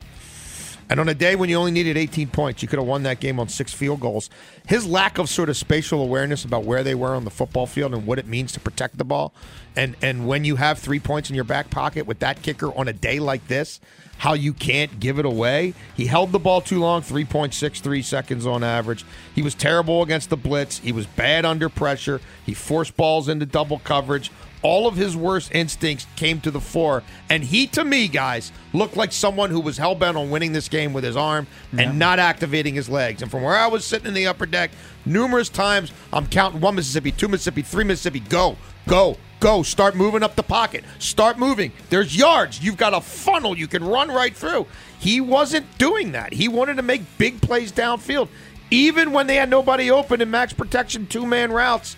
and 0.89 1.01
on 1.01 1.09
a 1.09 1.15
day 1.15 1.37
when 1.37 1.49
you 1.49 1.57
only 1.57 1.71
needed 1.71 1.97
18 1.97 2.29
points, 2.29 2.63
you 2.63 2.69
could 2.69 2.79
have 2.79 2.89
won 2.89 3.03
that 3.05 3.21
game 3.21 3.41
on 3.41 3.49
six 3.49 3.73
field 3.73 4.01
goals. 4.01 4.31
His 4.67 4.87
lack 4.87 5.19
of 5.19 5.29
sort 5.29 5.49
of 5.49 5.57
spatial 5.57 6.03
awareness 6.03 6.45
about 6.45 6.65
where 6.65 6.83
they 6.85 6.95
were 6.95 7.15
on 7.15 7.25
the 7.25 7.31
football 7.31 7.67
field 7.67 7.95
and 7.95 8.07
what 8.07 8.19
it 8.19 8.27
means 8.27 8.53
to 8.53 8.61
protect 8.61 8.99
the 8.99 9.05
ball, 9.05 9.35
and 9.75 9.97
and 10.03 10.27
when 10.27 10.45
you 10.45 10.57
have 10.57 10.79
three 10.79 11.01
points 11.01 11.29
in 11.29 11.35
your 11.35 11.45
back 11.45 11.71
pocket 11.71 12.07
with 12.07 12.19
that 12.21 12.43
kicker 12.43 12.77
on 12.77 12.89
a 12.89 12.93
day 12.93 13.19
like 13.19 13.47
this, 13.49 13.81
how 14.19 14.33
you 14.33 14.53
can't 14.53 14.99
give 14.99 15.19
it 15.19 15.27
away. 15.27 15.75
He 15.95 16.07
held 16.07 16.33
the 16.33 16.39
ball 16.39 16.61
too 16.61 16.81
long, 16.81 17.03
3.63 17.03 18.03
seconds 18.03 18.47
on 18.47 18.65
average. 18.65 19.05
He 19.35 19.43
was 19.43 19.55
terrible 19.55 20.03
against 20.03 20.31
the 20.31 20.37
blitz. 20.37 20.79
He 20.79 20.93
was 20.93 21.07
bad 21.07 21.45
under 21.45 21.69
pressure. 21.69 22.21
He 22.45 22.55
forced 22.55 22.97
balls 22.97 23.29
into 23.29 23.47
double 23.47 23.79
coverage 23.79 24.31
all 24.63 24.87
of 24.87 24.97
his 24.97 25.17
worst 25.17 25.55
instincts 25.55 26.07
came 26.17 26.41
to 26.41 26.51
the 26.51 26.61
fore. 26.61 27.03
And 27.31 27.45
he, 27.45 27.67
to 27.69 27.85
me, 27.85 28.09
guys, 28.09 28.53
looked 28.73 28.97
like 28.97 29.13
someone 29.13 29.51
who 29.51 29.61
was 29.61 29.79
hell 29.79 29.95
bent 29.95 30.17
on 30.17 30.31
winning 30.31 30.53
this 30.53 30.69
game 30.69 30.93
with 30.93 31.05
his 31.05 31.17
arm 31.17 31.47
and 31.77 31.99
not 31.99 32.19
activating 32.19 32.75
his 32.75 32.89
legs. 32.89 33.23
And 33.23 33.31
from 33.31 33.43
where 33.43 33.57
I 33.57 33.67
was 33.67 33.85
sitting 33.85 34.07
in 34.09 34.15
the 34.15 34.27
upper 34.27 34.47
deck, 34.47 34.71
numerous 35.05 35.49
times 35.49 35.93
I'm 36.13 36.27
counting 36.27 36.61
one 36.61 36.75
Mississippi, 36.75 37.13
two 37.13 37.29
Mississippi, 37.29 37.63
three 37.63 37.85
Mississippi. 37.85 38.21
Go, 38.21 38.57
go, 38.89 39.17
go. 39.41 39.63
Start 39.63 39.95
moving 39.95 40.23
up 40.23 40.37
the 40.37 40.43
pocket. 40.43 40.85
Start 40.99 41.39
moving. 41.39 41.73
There's 41.91 42.17
yards. 42.17 42.63
You've 42.63 42.77
got 42.77 42.95
a 42.95 43.01
funnel 43.01 43.57
you 43.57 43.69
can 43.69 43.85
run 43.85 44.09
right 44.09 44.35
through. 44.35 44.67
He 44.99 45.21
wasn't 45.21 45.67
doing 45.79 46.13
that. 46.13 46.33
He 46.33 46.49
wanted 46.49 46.77
to 46.77 46.83
make 46.83 47.03
big 47.19 47.41
plays 47.41 47.73
downfield. 47.73 48.29
Even 48.71 49.13
when 49.13 49.29
they 49.29 49.37
had 49.37 49.49
nobody 49.49 49.91
open 49.91 50.21
in 50.21 50.31
max 50.31 50.53
protection 50.53 51.07
two 51.07 51.25
man 51.25 51.53
routes, 51.53 51.97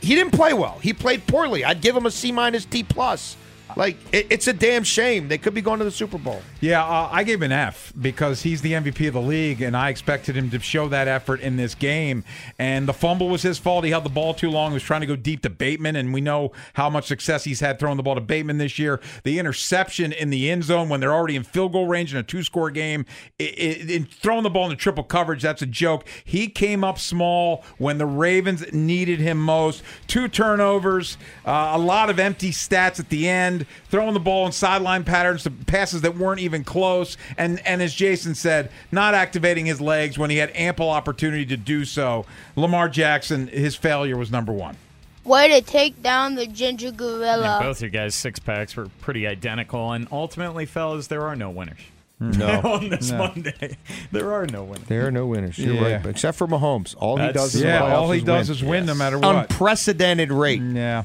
he 0.00 0.14
didn't 0.14 0.32
play 0.32 0.52
well. 0.52 0.78
He 0.80 0.92
played 0.92 1.26
poorly. 1.26 1.64
I'd 1.64 1.80
give 1.80 1.96
him 1.96 2.06
a 2.06 2.10
C 2.10 2.32
minus 2.32 2.64
D 2.64 2.82
plus. 2.82 3.36
Like 3.78 3.96
it, 4.12 4.26
it's 4.28 4.48
a 4.48 4.52
damn 4.52 4.82
shame. 4.82 5.28
They 5.28 5.38
could 5.38 5.54
be 5.54 5.62
going 5.62 5.78
to 5.78 5.84
the 5.84 5.92
Super 5.92 6.18
Bowl. 6.18 6.42
Yeah, 6.60 6.84
uh, 6.84 7.08
I 7.12 7.22
gave 7.22 7.42
an 7.42 7.52
F 7.52 7.92
because 8.00 8.42
he's 8.42 8.60
the 8.60 8.72
MVP 8.72 9.06
of 9.06 9.14
the 9.14 9.20
league, 9.20 9.62
and 9.62 9.76
I 9.76 9.88
expected 9.88 10.36
him 10.36 10.50
to 10.50 10.58
show 10.58 10.88
that 10.88 11.06
effort 11.06 11.40
in 11.40 11.56
this 11.56 11.76
game. 11.76 12.24
And 12.58 12.88
the 12.88 12.92
fumble 12.92 13.28
was 13.28 13.42
his 13.42 13.56
fault. 13.56 13.84
He 13.84 13.90
held 13.90 14.04
the 14.04 14.10
ball 14.10 14.34
too 14.34 14.50
long. 14.50 14.72
He 14.72 14.74
was 14.74 14.82
trying 14.82 15.02
to 15.02 15.06
go 15.06 15.14
deep 15.14 15.42
to 15.42 15.50
Bateman, 15.50 15.94
and 15.94 16.12
we 16.12 16.20
know 16.20 16.50
how 16.74 16.90
much 16.90 17.06
success 17.06 17.44
he's 17.44 17.60
had 17.60 17.78
throwing 17.78 17.96
the 17.96 18.02
ball 18.02 18.16
to 18.16 18.20
Bateman 18.20 18.58
this 18.58 18.80
year. 18.80 19.00
The 19.22 19.38
interception 19.38 20.10
in 20.10 20.30
the 20.30 20.50
end 20.50 20.64
zone 20.64 20.88
when 20.88 20.98
they're 20.98 21.14
already 21.14 21.36
in 21.36 21.44
field 21.44 21.70
goal 21.70 21.86
range 21.86 22.12
in 22.12 22.18
a 22.18 22.24
two 22.24 22.42
score 22.42 22.72
game, 22.72 23.06
it, 23.38 23.56
it, 23.56 23.90
in 23.92 24.06
throwing 24.06 24.42
the 24.42 24.50
ball 24.50 24.64
into 24.64 24.74
triple 24.74 25.04
coverage, 25.04 25.42
that's 25.42 25.62
a 25.62 25.66
joke. 25.66 26.04
He 26.24 26.48
came 26.48 26.82
up 26.82 26.98
small 26.98 27.62
when 27.78 27.98
the 27.98 28.06
Ravens 28.06 28.72
needed 28.72 29.20
him 29.20 29.40
most. 29.40 29.84
Two 30.08 30.26
turnovers, 30.26 31.16
uh, 31.46 31.70
a 31.74 31.78
lot 31.78 32.10
of 32.10 32.18
empty 32.18 32.50
stats 32.50 32.98
at 32.98 33.08
the 33.08 33.28
end, 33.28 33.66
throwing 33.88 34.14
the 34.14 34.20
ball 34.20 34.46
in 34.46 34.52
sideline 34.52 35.04
patterns 35.04 35.42
to 35.44 35.50
passes 35.50 36.00
that 36.02 36.16
weren't 36.16 36.40
even 36.40 36.64
close. 36.64 37.16
And, 37.36 37.60
and 37.66 37.82
as 37.82 37.94
Jason 37.94 38.34
said, 38.34 38.70
not 38.92 39.14
activating 39.14 39.66
his 39.66 39.80
legs 39.80 40.18
when 40.18 40.30
he 40.30 40.36
had 40.38 40.50
ample 40.54 40.90
opportunity 40.90 41.46
to 41.46 41.56
do 41.56 41.84
so. 41.84 42.26
Lamar 42.56 42.88
Jackson, 42.88 43.48
his 43.48 43.76
failure 43.76 44.16
was 44.16 44.30
number 44.30 44.52
one. 44.52 44.76
Way 45.24 45.48
to 45.60 45.66
take 45.66 46.02
down 46.02 46.36
the 46.36 46.46
ginger 46.46 46.90
gorilla. 46.90 47.56
And 47.58 47.64
both 47.64 47.82
your 47.82 47.90
guys' 47.90 48.14
six 48.14 48.38
packs 48.38 48.74
were 48.76 48.88
pretty 49.00 49.26
identical, 49.26 49.92
and 49.92 50.08
ultimately, 50.10 50.64
fellas, 50.64 51.08
there 51.08 51.22
are 51.26 51.36
no 51.36 51.50
winners. 51.50 51.80
Hmm. 52.18 52.30
No. 52.30 52.60
on 52.64 52.88
this 52.88 53.10
No. 53.10 53.18
Monday, 53.18 53.76
there 54.10 54.32
are 54.32 54.46
no 54.46 54.64
winners. 54.64 54.88
There 54.88 55.06
are 55.06 55.10
no 55.10 55.26
winners. 55.26 55.58
You're 55.58 55.74
Yeah. 55.74 55.96
right, 55.96 56.06
except 56.06 56.38
for 56.38 56.46
Mahomes. 56.48 56.94
All 56.98 57.16
he 57.18 57.30
does 57.32 57.54
is 57.54 57.62
Yeah, 57.62 57.94
all 57.94 58.10
he 58.10 58.18
is 58.20 58.24
does 58.24 58.48
win. 58.48 58.56
is 58.56 58.64
win 58.64 58.86
no 58.86 58.94
matter 58.94 59.18
what. 59.18 59.36
Unprecedented 59.50 60.32
rate. 60.32 60.62
Yeah. 60.62 61.04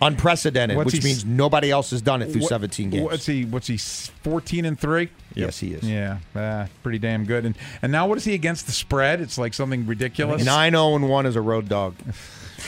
Unprecedented, 0.00 0.76
What's 0.76 0.92
which 0.92 1.02
means 1.02 1.24
nobody 1.24 1.70
else 1.70 1.90
has 1.90 2.00
done 2.02 2.22
it 2.22 2.30
through 2.30 2.42
What- 2.42 2.48
17 2.50 2.90
games. 2.90 3.02
What's 3.02 3.26
he? 3.26 3.44
What's 3.44 3.66
he? 3.66 3.76
Fourteen 3.76 4.64
and 4.64 4.78
three. 4.78 5.08
Yes, 5.34 5.58
he 5.58 5.72
is. 5.74 5.82
Yeah, 5.84 6.18
uh, 6.34 6.66
pretty 6.82 6.98
damn 6.98 7.24
good. 7.24 7.44
And 7.44 7.56
and 7.82 7.90
now 7.92 8.06
what 8.06 8.18
is 8.18 8.24
he 8.24 8.34
against 8.34 8.66
the 8.66 8.72
spread? 8.72 9.20
It's 9.20 9.38
like 9.38 9.54
something 9.54 9.86
ridiculous. 9.86 10.44
9 10.44 10.72
0 10.72 10.94
and 10.96 11.08
1 11.08 11.26
as 11.26 11.36
a 11.36 11.40
road 11.40 11.68
dog. 11.68 11.94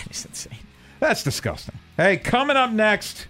It's 0.06 0.24
insane. 0.24 0.58
That's 1.00 1.22
disgusting. 1.24 1.74
Hey, 1.96 2.16
coming 2.16 2.56
up 2.56 2.70
next, 2.70 3.26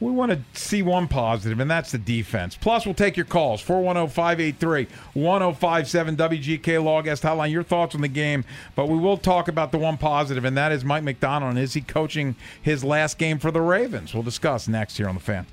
we 0.00 0.10
want 0.10 0.32
to 0.32 0.60
see 0.60 0.82
one 0.82 1.08
positive, 1.08 1.58
and 1.58 1.70
that's 1.70 1.92
the 1.92 1.98
defense. 1.98 2.56
Plus, 2.56 2.84
we'll 2.84 2.94
take 2.94 3.16
your 3.16 3.26
calls 3.26 3.60
410 3.60 4.12
583 4.12 4.88
1057 5.14 6.16
WGK 6.16 6.84
Logest 6.84 7.22
Hotline. 7.22 7.50
Your 7.50 7.62
thoughts 7.62 7.94
on 7.94 8.02
the 8.02 8.08
game, 8.08 8.44
but 8.74 8.88
we 8.88 8.98
will 8.98 9.16
talk 9.16 9.48
about 9.48 9.72
the 9.72 9.78
one 9.78 9.96
positive, 9.96 10.44
and 10.44 10.56
that 10.56 10.72
is 10.72 10.84
Mike 10.84 11.02
Macdonald. 11.02 11.50
And 11.50 11.58
is 11.58 11.74
he 11.74 11.80
coaching 11.80 12.36
his 12.60 12.84
last 12.84 13.16
game 13.18 13.38
for 13.38 13.50
the 13.50 13.62
Ravens? 13.62 14.12
We'll 14.12 14.22
discuss 14.22 14.68
next 14.68 14.96
here 14.98 15.08
on 15.08 15.14
the 15.14 15.20
fan. 15.20 15.46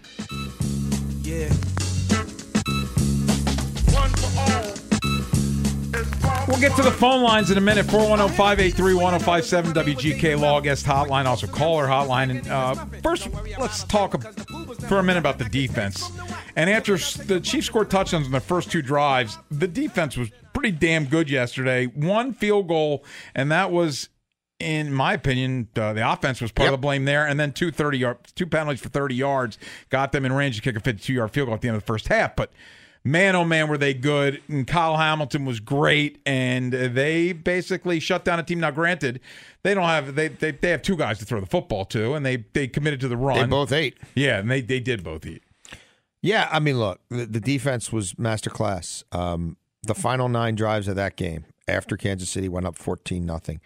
We'll 6.54 6.62
get 6.62 6.76
to 6.76 6.84
the 6.84 6.92
phone 6.92 7.24
lines 7.24 7.50
in 7.50 7.58
a 7.58 7.62
minute. 7.62 7.88
410 7.88 8.38
583 8.38 8.94
1057 8.94 9.74
WGK 9.74 10.40
Law 10.40 10.62
Guest 10.62 10.86
Hotline, 10.86 11.26
also 11.26 11.48
caller 11.48 11.88
hotline. 11.88 12.30
And 12.30 12.48
uh, 12.48 12.76
first, 13.02 13.28
let's 13.58 13.84
talk 13.86 14.22
for 14.82 15.00
a 15.00 15.04
minute 15.04 15.18
about 15.18 15.40
the 15.40 15.46
defense. 15.46 16.12
And 16.56 16.70
after 16.70 16.96
the 17.24 17.42
Chiefs 17.42 17.66
scored 17.66 17.90
touchdowns 17.90 18.28
in 18.28 18.32
the 18.32 18.40
first 18.40 18.72
two 18.72 18.84
drives, 18.84 19.40
the 19.50 19.68
defense 19.68 20.16
was 20.16 20.30
pretty 20.54 20.70
damn 20.70 21.06
good 21.06 21.28
yesterday. 21.28 21.88
One 21.88 22.34
field 22.34 22.68
goal, 22.68 23.04
and 23.34 23.52
that 23.52 23.72
was. 23.72 24.10
In 24.60 24.94
my 24.94 25.14
opinion, 25.14 25.68
uh, 25.76 25.92
the 25.92 26.10
offense 26.10 26.40
was 26.40 26.54
part 26.54 26.70
of 26.70 26.74
the 26.74 26.78
blame 26.78 27.04
there, 27.04 27.28
and 27.28 27.38
then 27.38 27.52
two 27.52 27.70
30 27.70 27.98
yard, 27.98 28.18
two 28.36 28.46
penalties 28.46 28.80
for 28.80 28.88
30 28.88 29.16
yards 29.16 29.58
got 29.90 30.14
them 30.14 30.24
in 30.24 30.32
range 30.32 30.56
to 30.56 30.62
kick 30.62 30.78
a 30.78 30.80
52 30.80 31.12
yard 31.12 31.32
field 31.32 31.48
goal 31.48 31.56
at 31.56 31.62
the 31.62 31.68
end 31.68 31.76
of 31.76 31.82
the 31.82 31.88
first 31.88 32.08
half. 32.08 32.36
But 32.38 32.52
man, 33.04 33.36
oh 33.36 33.46
man, 33.46 33.68
were 33.68 33.78
they 33.78 33.94
good. 33.94 34.42
And 34.48 34.66
Kyle 34.66 34.98
Hamilton 34.98 35.46
was 35.46 35.60
great. 35.60 36.20
And 36.26 36.72
they 36.74 37.34
basically 37.34 38.00
shut 38.00 38.26
down 38.26 38.40
a 38.40 38.44
team. 38.44 38.60
Now, 38.60 38.72
granted, 38.72 39.20
they 39.64 39.74
don't 39.74 39.84
have, 39.84 40.16
they, 40.16 40.30
they, 40.30 40.52
they 40.52 40.70
have 40.70 40.82
two 40.82 40.96
guys 40.96 41.20
to 41.20 41.26
throw 41.26 41.40
the 41.40 41.46
football 41.46 41.86
to, 41.86 42.14
and 42.14 42.26
they, 42.26 42.46
they 42.54 42.68
committed 42.68 43.00
to 43.02 43.08
the 43.08 43.18
run. 43.18 43.38
They 43.38 43.46
both 43.46 43.72
ate. 43.72 43.98
Yeah, 44.16 44.40
and 44.40 44.50
they, 44.50 44.62
they 44.62 44.80
did 44.80 45.04
both 45.04 45.26
eat. 45.26 45.44
Yeah, 46.22 46.48
I 46.52 46.60
mean, 46.60 46.80
look, 46.80 47.02
the, 47.10 47.26
the 47.26 47.42
defense 47.42 47.92
was 47.92 48.14
masterclass. 48.14 49.04
Um, 49.12 49.58
the 49.84 49.94
final 49.94 50.30
nine 50.30 50.56
drives 50.56 50.88
of 50.88 50.96
that 50.96 51.18
game, 51.18 51.46
after 51.68 51.98
Kansas 51.98 52.30
City 52.30 52.48
went 52.48 52.66
up 52.66 52.78
14 52.78 53.26
nothing, 53.26 53.60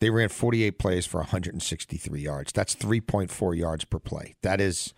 they 0.00 0.10
ran 0.10 0.28
48 0.28 0.78
plays 0.78 1.06
for 1.06 1.18
163 1.20 2.20
yards. 2.20 2.52
That's 2.52 2.74
3.4 2.74 3.56
yards 3.56 3.84
per 3.86 3.98
play. 3.98 4.34
That 4.42 4.60
is 4.60 4.92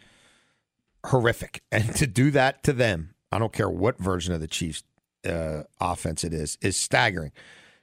horrific. 1.07 1.62
And 1.73 1.95
to 1.97 2.07
do 2.07 2.33
that 2.33 2.64
to 2.64 2.73
them, 2.73 3.14
I 3.33 3.38
don't 3.38 3.52
care 3.52 3.68
what 3.68 3.99
version 3.99 4.35
of 4.35 4.40
the 4.40 4.47
Chiefs 4.47 4.83
uh, 5.28 5.62
offense 5.80 6.25
it 6.25 6.33
is, 6.33 6.59
is 6.61 6.76
staggering. 6.76 7.33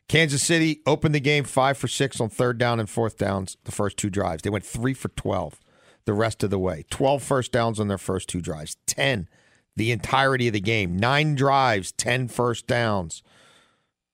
Kansas 0.07 0.43
City 0.43 0.81
opened 0.85 1.15
the 1.15 1.19
game 1.19 1.43
five 1.43 1.77
for 1.77 1.87
six 1.87 2.19
on 2.19 2.29
third 2.29 2.57
down 2.57 2.79
and 2.79 2.89
fourth 2.89 3.17
downs 3.17 3.57
the 3.63 3.71
first 3.71 3.97
two 3.97 4.09
drives. 4.09 4.41
They 4.41 4.49
went 4.49 4.65
three 4.65 4.93
for 4.93 5.09
12 5.09 5.59
the 6.05 6.13
rest 6.13 6.43
of 6.43 6.49
the 6.49 6.59
way. 6.59 6.83
12 6.89 7.23
first 7.23 7.51
downs 7.51 7.79
on 7.79 7.87
their 7.87 7.97
first 7.97 8.27
two 8.27 8.41
drives, 8.41 8.77
10 8.87 9.29
the 9.75 9.91
entirety 9.91 10.47
of 10.47 10.53
the 10.53 10.59
game, 10.59 10.97
nine 10.97 11.35
drives, 11.35 11.91
10 11.93 12.27
first 12.27 12.67
downs. 12.67 13.23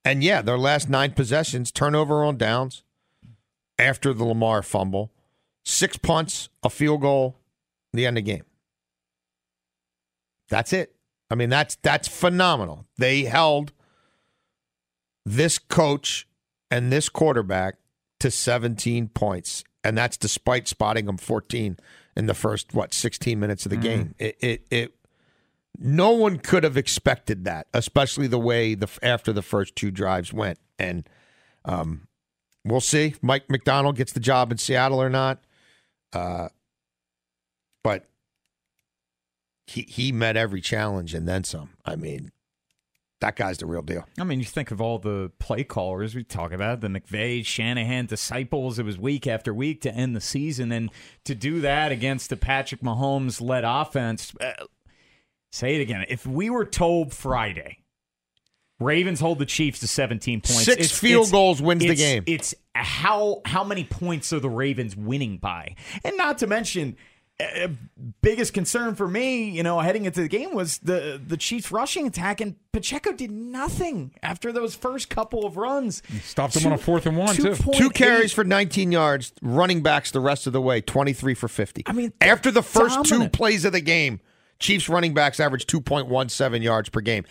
And 0.06 0.24
yeah, 0.24 0.42
their 0.42 0.58
last 0.58 0.90
nine 0.90 1.12
possessions, 1.12 1.72
turnover 1.72 2.24
on 2.24 2.38
downs 2.38 2.84
after 3.78 4.14
the 4.14 4.24
Lamar 4.24 4.62
fumble, 4.62 5.12
six 5.66 5.98
punts, 5.98 6.50
a 6.64 6.70
field 6.70 7.02
goal, 7.02 7.36
the 7.94 8.06
end 8.06 8.18
of 8.18 8.24
the 8.24 8.32
game. 8.32 8.44
That's 10.50 10.74
it. 10.74 10.96
I 11.30 11.36
mean, 11.36 11.50
that's 11.50 11.76
that's 11.82 12.08
phenomenal. 12.08 12.86
They 12.98 13.24
held 13.24 13.72
this 15.26 15.60
coach 15.60 16.28
and 16.72 16.92
this 16.92 17.10
quarterback 17.10 17.76
to 18.20 18.32
17 18.32 19.10
points 19.10 19.64
and 19.84 19.98
that's 19.98 20.18
despite 20.18 20.68
spotting 20.68 21.06
them 21.06 21.18
14 21.18 21.78
in 22.16 22.26
the 22.26 22.34
first 22.34 22.74
what 22.74 22.94
16 22.94 23.40
minutes 23.40 23.66
of 23.66 23.70
the 23.70 23.78
game. 23.78 24.16
It, 24.18 24.38
it 24.40 24.66
it 24.70 24.96
no 25.78 26.12
one 26.12 26.40
could 26.40 26.64
have 26.64 26.76
expected 26.76 27.46
that, 27.46 27.68
especially 27.74 28.28
the 28.28 28.40
way 28.40 28.76
the 28.76 28.88
after 29.02 29.32
the 29.32 29.42
first 29.42 29.76
two 29.76 29.92
drives 29.92 30.34
went, 30.34 30.60
and 30.78 31.08
um, 31.64 32.08
we'll 32.66 32.82
see 32.82 33.08
if 33.08 33.24
Mike 33.24 33.50
Macdonald 33.50 33.96
gets 33.96 34.12
the 34.12 34.20
job 34.20 34.52
in 34.52 34.58
Seattle 34.58 35.02
or 35.02 35.10
not. 35.10 35.44
Uh, 36.12 36.50
but 37.84 38.06
he 39.70 39.84
he 39.84 40.12
met 40.12 40.36
every 40.36 40.62
challenge 40.62 41.14
and 41.14 41.28
then 41.28 41.44
some. 41.44 41.70
I 41.86 41.96
mean, 41.96 42.32
that 43.22 43.36
guy's 43.36 43.60
the 43.60 43.66
real 43.66 43.82
deal. 43.82 44.06
I 44.18 44.24
mean, 44.24 44.40
you 44.40 44.46
think 44.46 44.72
of 44.72 44.82
all 44.82 44.98
the 44.98 45.32
play 45.40 45.64
callers 45.64 46.16
we 46.16 46.24
talk 46.24 46.52
about, 46.52 46.82
the 46.82 46.88
McVay, 46.88 47.46
Shanahan 47.46 48.08
disciples. 48.08 48.80
It 48.80 48.86
was 48.86 48.98
week 48.98 49.28
after 49.28 49.54
week 49.54 49.82
to 49.82 49.94
end 49.94 50.16
the 50.16 50.22
season, 50.22 50.72
and 50.72 50.90
to 51.26 51.36
do 51.36 51.62
that 51.62 51.92
against 51.92 52.30
the 52.30 52.38
Patrick 52.38 52.82
Mahomes 52.82 53.42
led 53.42 53.64
offense. 53.64 54.34
Uh, 54.42 54.54
say 55.52 55.76
it 55.76 55.82
again. 55.82 56.06
If 56.10 56.26
we 56.26 56.50
were 56.50 56.66
told 56.66 57.14
Friday, 57.14 57.80
Ravens 58.80 59.20
hold 59.20 59.40
the 59.40 59.46
Chiefs 59.46 59.80
to 59.82 59.88
17 59.88 60.42
points, 60.42 60.64
Six 60.64 60.98
field 60.98 61.32
goals 61.32 61.62
wins 61.62 61.84
the 61.84 61.96
game. 61.96 62.24
It's 62.26 62.56
how 62.74 63.42
how 63.46 63.64
many 63.64 63.84
points 63.84 64.34
are 64.34 64.40
the 64.40 64.50
Ravens 64.50 64.96
winning 64.96 65.38
by, 65.38 65.76
and 66.04 66.18
not 66.18 66.40
to 66.40 66.48
mention. 66.48 66.98
Uh, 67.40 67.70
biggest 68.22 68.54
concern 68.54 68.96
for 68.96 69.08
me, 69.08 69.50
you 69.50 69.64
know, 69.64 69.80
heading 69.80 70.04
into 70.04 70.22
the 70.22 70.28
game 70.28 70.54
was 70.54 70.80
the 70.80 71.22
the 71.26 71.38
Chiefs 71.38 71.72
rushing 71.72 72.06
attack, 72.06 72.42
and 72.42 72.56
Pacheco 72.74 73.14
did 73.14 73.32
nothing 73.32 74.14
after 74.22 74.52
those 74.52 74.76
first 74.76 75.10
couple 75.10 75.46
of 75.46 75.56
runs. 75.56 76.04
Stopped 76.22 76.58
him 76.58 76.68
on 76.68 76.74
a 76.74 76.78
fourth 76.78 77.06
and 77.06 77.18
one, 77.18 77.34
too. 77.34 77.52
2.8 77.52 77.78
Two 77.78 77.90
carries 77.92 78.34
for 78.34 78.44
19 78.44 78.92
yards, 78.92 79.32
running 79.42 79.82
backs 79.82 80.12
the 80.12 80.20
rest 80.20 80.48
of 80.48 80.54
the 80.54 80.62
way, 80.62 80.82
23 80.82 81.34
for 81.34 81.48
50. 81.48 81.84
I 81.86 81.94
mean, 81.94 82.12
after 82.20 82.52
the 82.52 82.64
first 82.64 83.06
two 83.06 83.30
plays 83.30 83.64
of 83.64 83.72
the 83.72 83.82
game, 83.82 84.20
Chiefs 84.60 84.90
running 84.90 85.14
backs 85.14 85.40
averaged 85.40 85.70
2.17 85.70 86.62
yards 86.62 86.90
per 86.90 87.00
game. 87.00 87.26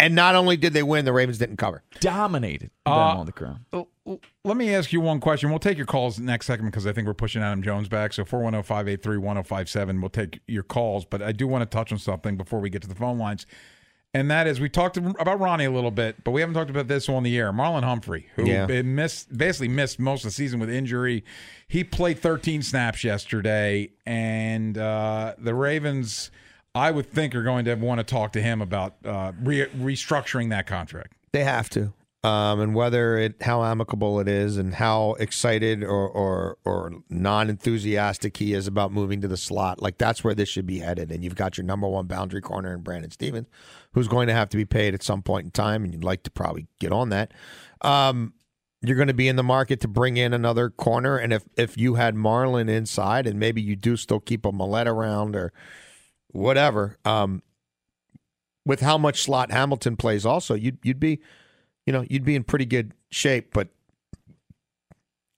And 0.00 0.14
not 0.14 0.34
only 0.34 0.56
did 0.56 0.72
they 0.72 0.82
win, 0.82 1.04
the 1.04 1.12
Ravens 1.12 1.38
didn't 1.38 1.58
cover. 1.58 1.82
dominated 2.00 2.70
them 2.86 2.92
Uh, 2.94 3.16
on 3.18 3.26
the 3.26 3.32
ground. 3.32 3.60
L- 3.72 3.88
l- 4.06 4.20
Let 4.44 4.56
me 4.56 4.74
ask 4.74 4.92
you 4.92 5.00
one 5.00 5.20
question. 5.20 5.50
We'll 5.50 5.58
take 5.58 5.76
your 5.76 5.86
calls 5.86 6.18
next 6.18 6.46
segment 6.46 6.72
because 6.72 6.86
I 6.86 6.92
think 6.92 7.06
we're 7.06 7.14
pushing 7.14 7.42
Adam 7.42 7.62
Jones 7.62 7.88
back. 7.88 8.12
So 8.14 8.24
410 8.24 8.62
583 8.64 9.18
1057. 9.18 10.00
We'll 10.00 10.08
take 10.10 10.40
your 10.48 10.62
calls. 10.62 11.04
But 11.04 11.22
I 11.22 11.32
do 11.32 11.46
want 11.46 11.62
to 11.62 11.66
touch 11.76 11.92
on 11.92 11.98
something 11.98 12.36
before 12.36 12.60
we 12.60 12.70
get 12.70 12.82
to 12.82 12.88
the 12.88 12.94
phone 12.94 13.18
lines. 13.18 13.46
And 14.12 14.28
that 14.28 14.48
is, 14.48 14.58
we 14.58 14.68
talked 14.68 14.96
about 14.96 15.38
Ronnie 15.38 15.66
a 15.66 15.70
little 15.70 15.92
bit, 15.92 16.24
but 16.24 16.32
we 16.32 16.40
haven't 16.40 16.54
talked 16.56 16.68
about 16.70 16.88
this 16.88 17.08
on 17.08 17.22
the 17.22 17.38
air. 17.38 17.52
Marlon 17.52 17.84
Humphrey, 17.84 18.26
who 18.34 18.44
Yeah. 18.44 18.66
missed, 18.82 19.36
basically 19.38 19.68
missed 19.68 20.00
most 20.00 20.24
of 20.24 20.30
the 20.30 20.34
season 20.34 20.58
with 20.58 20.68
injury. 20.68 21.22
He 21.68 21.84
played 21.84 22.18
13 22.18 22.62
snaps 22.62 23.04
yesterday, 23.04 23.90
and 24.04 24.76
uh, 24.76 25.34
the 25.38 25.54
Ravens, 25.54 26.32
I 26.74 26.90
would 26.90 27.10
think, 27.10 27.34
are 27.34 27.42
going 27.42 27.64
to 27.64 27.74
want 27.74 27.98
to 27.98 28.04
talk 28.04 28.32
to 28.32 28.42
him 28.42 28.60
about 28.60 28.94
uh, 29.04 29.32
re- 29.42 29.66
restructuring 29.66 30.50
that 30.50 30.66
contract. 30.66 31.14
They 31.32 31.44
have 31.44 31.68
to. 31.70 31.92
Um, 32.22 32.60
and 32.60 32.74
whether 32.74 33.16
it 33.16 33.40
how 33.40 33.64
amicable 33.64 34.20
it 34.20 34.28
is 34.28 34.58
and 34.58 34.74
how 34.74 35.14
excited 35.14 35.82
or 35.82 36.06
or, 36.06 36.58
or 36.66 36.92
non 37.08 37.48
enthusiastic 37.48 38.36
he 38.36 38.52
is 38.52 38.66
about 38.66 38.92
moving 38.92 39.22
to 39.22 39.28
the 39.28 39.38
slot, 39.38 39.80
like 39.80 39.96
that's 39.96 40.22
where 40.22 40.34
this 40.34 40.46
should 40.46 40.66
be 40.66 40.80
headed. 40.80 41.10
And 41.10 41.24
you've 41.24 41.34
got 41.34 41.56
your 41.56 41.64
number 41.64 41.88
one 41.88 42.06
boundary 42.06 42.42
corner 42.42 42.74
in 42.74 42.82
Brandon 42.82 43.10
Stephens, 43.10 43.48
who's 43.94 44.06
going 44.06 44.26
to 44.26 44.34
have 44.34 44.50
to 44.50 44.58
be 44.58 44.66
paid 44.66 44.92
at 44.92 45.02
some 45.02 45.22
point 45.22 45.46
in 45.46 45.50
time, 45.50 45.82
and 45.82 45.94
you'd 45.94 46.04
like 46.04 46.22
to 46.24 46.30
probably 46.30 46.66
get 46.78 46.92
on 46.92 47.08
that. 47.08 47.32
Um, 47.80 48.34
you're 48.82 48.96
going 48.96 49.08
to 49.08 49.14
be 49.14 49.28
in 49.28 49.36
the 49.36 49.42
market 49.42 49.80
to 49.80 49.88
bring 49.88 50.18
in 50.18 50.34
another 50.34 50.68
corner, 50.68 51.16
and 51.16 51.32
if 51.32 51.44
if 51.56 51.78
you 51.78 51.94
had 51.94 52.16
Marlon 52.16 52.68
inside, 52.68 53.26
and 53.26 53.40
maybe 53.40 53.62
you 53.62 53.76
do 53.76 53.96
still 53.96 54.20
keep 54.20 54.44
a 54.44 54.52
Maulet 54.52 54.86
around 54.86 55.36
or 55.36 55.54
whatever, 56.32 56.98
um, 57.04 57.42
with 58.64 58.80
how 58.80 58.98
much 58.98 59.22
slot 59.22 59.50
Hamilton 59.50 59.96
plays, 59.96 60.26
also 60.26 60.54
you'd 60.54 60.78
you'd 60.82 61.00
be, 61.00 61.20
you 61.86 61.92
know, 61.92 62.04
you'd 62.08 62.24
be 62.24 62.36
in 62.36 62.44
pretty 62.44 62.66
good 62.66 62.92
shape. 63.10 63.52
But 63.52 63.68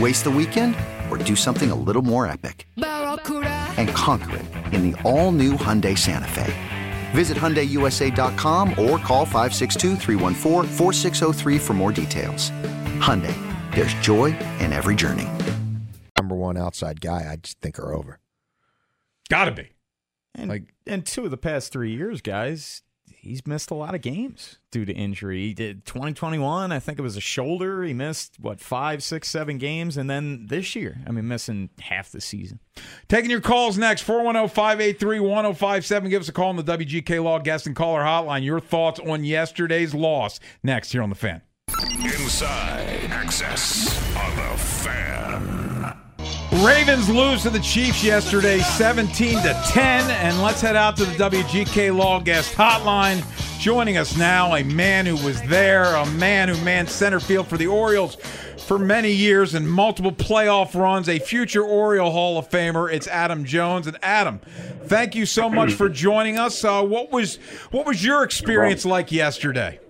Waste 0.00 0.24
the 0.24 0.30
weekend 0.30 0.76
or 1.10 1.16
do 1.16 1.34
something 1.34 1.70
a 1.70 1.74
little 1.74 2.02
more 2.02 2.26
epic? 2.26 2.68
And 2.76 3.88
conquer 3.90 4.36
it 4.36 4.44
in 4.74 4.90
the 4.90 5.00
all-new 5.02 5.54
Hyundai 5.54 5.96
Santa 5.96 6.28
Fe. 6.28 6.52
Visit 7.12 7.36
HyundaiUSA.com 7.38 8.70
or 8.78 8.98
call 8.98 9.24
562 9.24 9.96
for 11.58 11.74
more 11.74 11.90
details. 11.92 12.50
Hyundai, 13.00 13.34
there's 13.74 13.94
joy 13.94 14.36
in 14.60 14.72
every 14.72 14.94
journey. 14.94 15.26
number 16.16 16.34
one 16.34 16.56
outside 16.58 17.00
guy. 17.00 17.26
I 17.30 17.36
just 17.36 17.60
think 17.60 17.78
are 17.78 17.94
over. 17.94 18.18
Gotta 19.30 19.52
be. 19.52 19.68
And, 20.34 20.48
Like- 20.50 20.74
and 20.86 21.06
two 21.06 21.24
of 21.24 21.30
the 21.30 21.36
past 21.38 21.72
three 21.72 21.92
years, 21.94 22.20
guys, 22.20 22.82
he's 23.28 23.46
missed 23.46 23.70
a 23.70 23.74
lot 23.74 23.94
of 23.94 24.00
games 24.00 24.58
due 24.70 24.84
to 24.84 24.92
injury. 24.92 25.42
He 25.48 25.54
did 25.54 25.84
2021, 25.84 26.72
I 26.72 26.78
think 26.78 26.98
it 26.98 27.02
was 27.02 27.16
a 27.16 27.20
shoulder. 27.20 27.82
He 27.82 27.92
missed, 27.92 28.36
what, 28.40 28.60
five, 28.60 29.02
six, 29.02 29.28
seven 29.28 29.58
games. 29.58 29.96
And 29.96 30.08
then 30.08 30.46
this 30.46 30.74
year, 30.74 30.98
I 31.06 31.12
mean, 31.12 31.28
missing 31.28 31.70
half 31.80 32.10
the 32.10 32.20
season. 32.20 32.60
Taking 33.08 33.30
your 33.30 33.40
calls 33.40 33.78
next 33.78 34.02
410 34.02 34.48
583 34.54 35.20
1057. 35.20 36.10
Give 36.10 36.22
us 36.22 36.28
a 36.28 36.32
call 36.32 36.48
on 36.48 36.56
the 36.56 36.64
WGK 36.64 37.22
Law 37.22 37.38
Guest 37.38 37.66
and 37.66 37.76
Caller 37.76 38.02
Hotline. 38.02 38.44
Your 38.44 38.60
thoughts 38.60 39.00
on 39.00 39.24
yesterday's 39.24 39.94
loss 39.94 40.40
next 40.62 40.92
here 40.92 41.02
on 41.02 41.10
The 41.10 41.16
Fan. 41.16 41.42
Inside 42.00 43.10
Access 43.10 43.88
on 44.16 44.36
the 44.36 44.58
Fan. 44.58 45.07
Ravens 46.68 47.08
lose 47.08 47.42
to 47.44 47.50
the 47.50 47.60
Chiefs 47.60 48.04
yesterday 48.04 48.58
17 48.58 49.36
to 49.42 49.62
10 49.68 50.10
and 50.10 50.42
let's 50.42 50.60
head 50.60 50.76
out 50.76 50.98
to 50.98 51.06
the 51.06 51.12
WGK 51.12 51.96
Law 51.96 52.20
Guest 52.20 52.54
Hotline. 52.54 53.24
Joining 53.58 53.96
us 53.96 54.18
now, 54.18 54.54
a 54.54 54.62
man 54.62 55.06
who 55.06 55.14
was 55.24 55.40
there, 55.44 55.94
a 55.94 56.04
man 56.10 56.50
who 56.50 56.62
manned 56.62 56.90
center 56.90 57.20
field 57.20 57.48
for 57.48 57.56
the 57.56 57.66
Orioles 57.66 58.16
for 58.66 58.78
many 58.78 59.10
years 59.10 59.54
and 59.54 59.66
multiple 59.66 60.12
playoff 60.12 60.78
runs, 60.78 61.08
a 61.08 61.18
future 61.18 61.64
Oriole 61.64 62.10
Hall 62.10 62.36
of 62.36 62.50
Famer. 62.50 62.92
It's 62.92 63.06
Adam 63.06 63.46
Jones. 63.46 63.86
And 63.86 63.96
Adam, 64.02 64.38
thank 64.84 65.14
you 65.14 65.24
so 65.24 65.48
much 65.48 65.72
for 65.72 65.88
joining 65.88 66.38
us. 66.38 66.62
Uh, 66.62 66.82
what 66.82 67.10
was 67.10 67.36
what 67.70 67.86
was 67.86 68.04
your 68.04 68.24
experience 68.24 68.84
like 68.84 69.10
yesterday? 69.10 69.80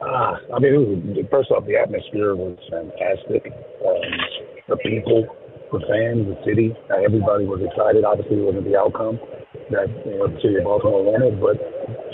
Uh, 0.00 0.36
I 0.54 0.60
mean, 0.60 1.12
was, 1.16 1.26
first 1.28 1.50
off, 1.50 1.66
the 1.66 1.76
atmosphere 1.76 2.36
was 2.36 2.56
fantastic. 2.70 3.52
Um, 3.84 4.46
the 4.68 4.76
people, 4.76 5.26
the 5.72 5.82
fans, 5.86 6.26
the 6.26 6.38
city, 6.46 6.74
everybody 6.90 7.44
was 7.46 7.62
excited. 7.62 8.04
Obviously, 8.04 8.38
it 8.38 8.46
wasn't 8.46 8.66
the 8.66 8.76
outcome 8.78 9.18
that 9.70 9.90
you 10.06 10.18
know, 10.18 10.30
the 10.30 10.38
city 10.38 10.56
of 10.56 10.64
Baltimore 10.64 11.02
wanted, 11.02 11.40
but 11.42 11.58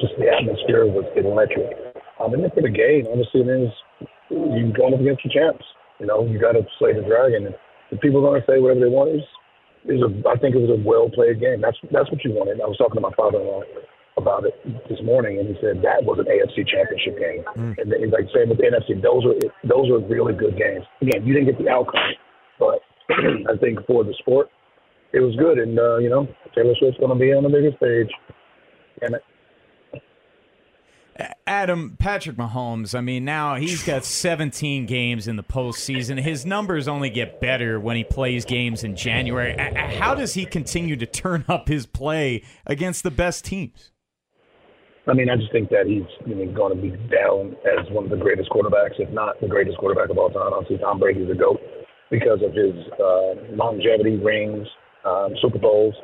just 0.01 0.17
the 0.17 0.29
atmosphere 0.33 0.89
was 0.89 1.05
electric. 1.17 1.77
Um, 2.17 2.33
and 2.33 2.45
then 2.45 2.53
for 2.55 2.63
the 2.63 2.73
game, 2.73 3.05
obviously, 3.11 3.45
it 3.45 3.51
is 3.51 3.73
you're 4.31 4.73
going 4.73 4.95
up 4.95 5.01
against 5.01 5.25
the 5.25 5.33
champs. 5.33 5.65
You 6.01 6.07
know, 6.07 6.25
you 6.25 6.41
got 6.41 6.57
to 6.57 6.65
slay 6.79 6.97
the 6.97 7.05
dragon. 7.05 7.53
And 7.53 7.55
the 7.91 7.99
people 8.01 8.25
are 8.25 8.33
going 8.33 8.41
to 8.41 8.47
say 8.49 8.59
whatever 8.59 8.81
they 8.81 8.93
want. 8.93 9.13
Is 9.13 9.27
is 9.85 10.01
a 10.01 10.11
I 10.31 10.39
think 10.39 10.55
it 10.55 10.63
was 10.63 10.73
a 10.73 10.81
well 10.81 11.11
played 11.11 11.41
game. 11.43 11.61
That's 11.61 11.77
that's 11.91 12.11
what 12.11 12.25
you 12.25 12.33
wanted. 12.33 12.63
I 12.63 12.67
was 12.71 12.79
talking 12.79 12.97
to 12.97 13.05
my 13.05 13.15
father 13.19 13.43
in 13.43 13.47
law 13.47 13.63
about 14.17 14.45
it 14.45 14.55
this 14.89 15.01
morning, 15.03 15.39
and 15.39 15.49
he 15.49 15.57
said 15.61 15.83
that 15.83 16.05
was 16.05 16.21
an 16.21 16.29
AFC 16.31 16.69
championship 16.69 17.19
game. 17.19 17.43
Mm. 17.57 17.75
And 17.81 17.87
he's 17.91 18.13
like 18.13 18.29
saying 18.31 18.49
with 18.49 18.59
the 18.59 18.69
NFC, 18.71 19.01
those 19.03 19.25
are 19.27 19.37
those 19.67 19.91
are 19.91 20.01
really 20.07 20.33
good 20.33 20.57
games. 20.57 20.87
Again, 21.03 21.27
you 21.27 21.35
didn't 21.35 21.51
get 21.51 21.59
the 21.59 21.69
outcome, 21.69 22.15
but 22.59 22.81
I 23.11 23.57
think 23.61 23.79
for 23.87 24.05
the 24.05 24.15
sport, 24.19 24.49
it 25.13 25.21
was 25.21 25.35
good. 25.37 25.59
And 25.59 25.79
uh, 25.79 25.99
you 25.99 26.09
know, 26.09 26.27
Taylor 26.55 26.75
Swift's 26.79 26.99
going 26.99 27.11
to 27.11 27.19
be 27.19 27.33
on 27.33 27.43
the 27.43 27.49
biggest 27.49 27.77
stage. 27.77 28.11
Damn 29.01 29.15
it. 29.15 29.23
Adam, 31.47 31.97
Patrick 31.99 32.37
Mahomes, 32.37 32.97
I 32.97 33.03
mean, 33.03 33.25
now 33.25 33.57
he's 33.57 33.83
got 33.85 34.05
17 34.05 34.87
games 34.87 35.29
in 35.29 35.37
the 35.37 35.43
postseason. 35.43 36.21
His 36.21 36.47
numbers 36.47 36.89
only 36.89 37.11
get 37.11 37.41
better 37.41 37.79
when 37.79 37.97
he 37.97 38.05
plays 38.05 38.47
games 38.47 38.83
in 38.83 38.97
January. 38.97 39.55
How 39.99 40.15
does 40.15 40.35
he 40.35 40.47
continue 40.47 40.97
to 40.97 41.07
turn 41.07 41.45
up 41.49 41.69
his 41.69 41.87
play 41.87 42.43
against 42.67 43.03
the 43.03 43.11
best 43.11 43.45
teams? 43.45 43.91
I 45.07 45.15
mean, 45.15 45.29
I 45.29 45.37
just 45.37 45.51
think 45.51 45.69
that 45.71 45.87
he's 45.87 46.05
you 46.27 46.35
know, 46.35 46.53
going 46.53 46.77
to 46.77 46.81
be 46.81 46.91
down 47.15 47.57
as 47.67 47.91
one 47.91 48.05
of 48.05 48.11
the 48.11 48.17
greatest 48.17 48.49
quarterbacks, 48.51 48.99
if 48.99 49.11
not 49.11 49.41
the 49.41 49.49
greatest 49.49 49.77
quarterback 49.79 50.11
of 50.11 50.17
all 50.19 50.31
time. 50.31 50.53
Obviously, 50.53 50.79
Tom 50.79 51.01
Brady's 51.01 51.29
a 51.29 51.35
GOAT 51.35 51.61
because 52.13 52.45
of 52.45 52.53
his 52.53 52.77
uh, 53.01 53.57
longevity, 53.57 54.21
rings, 54.21 54.69
um, 55.09 55.33
Super 55.41 55.59
Bowls. 55.59 55.97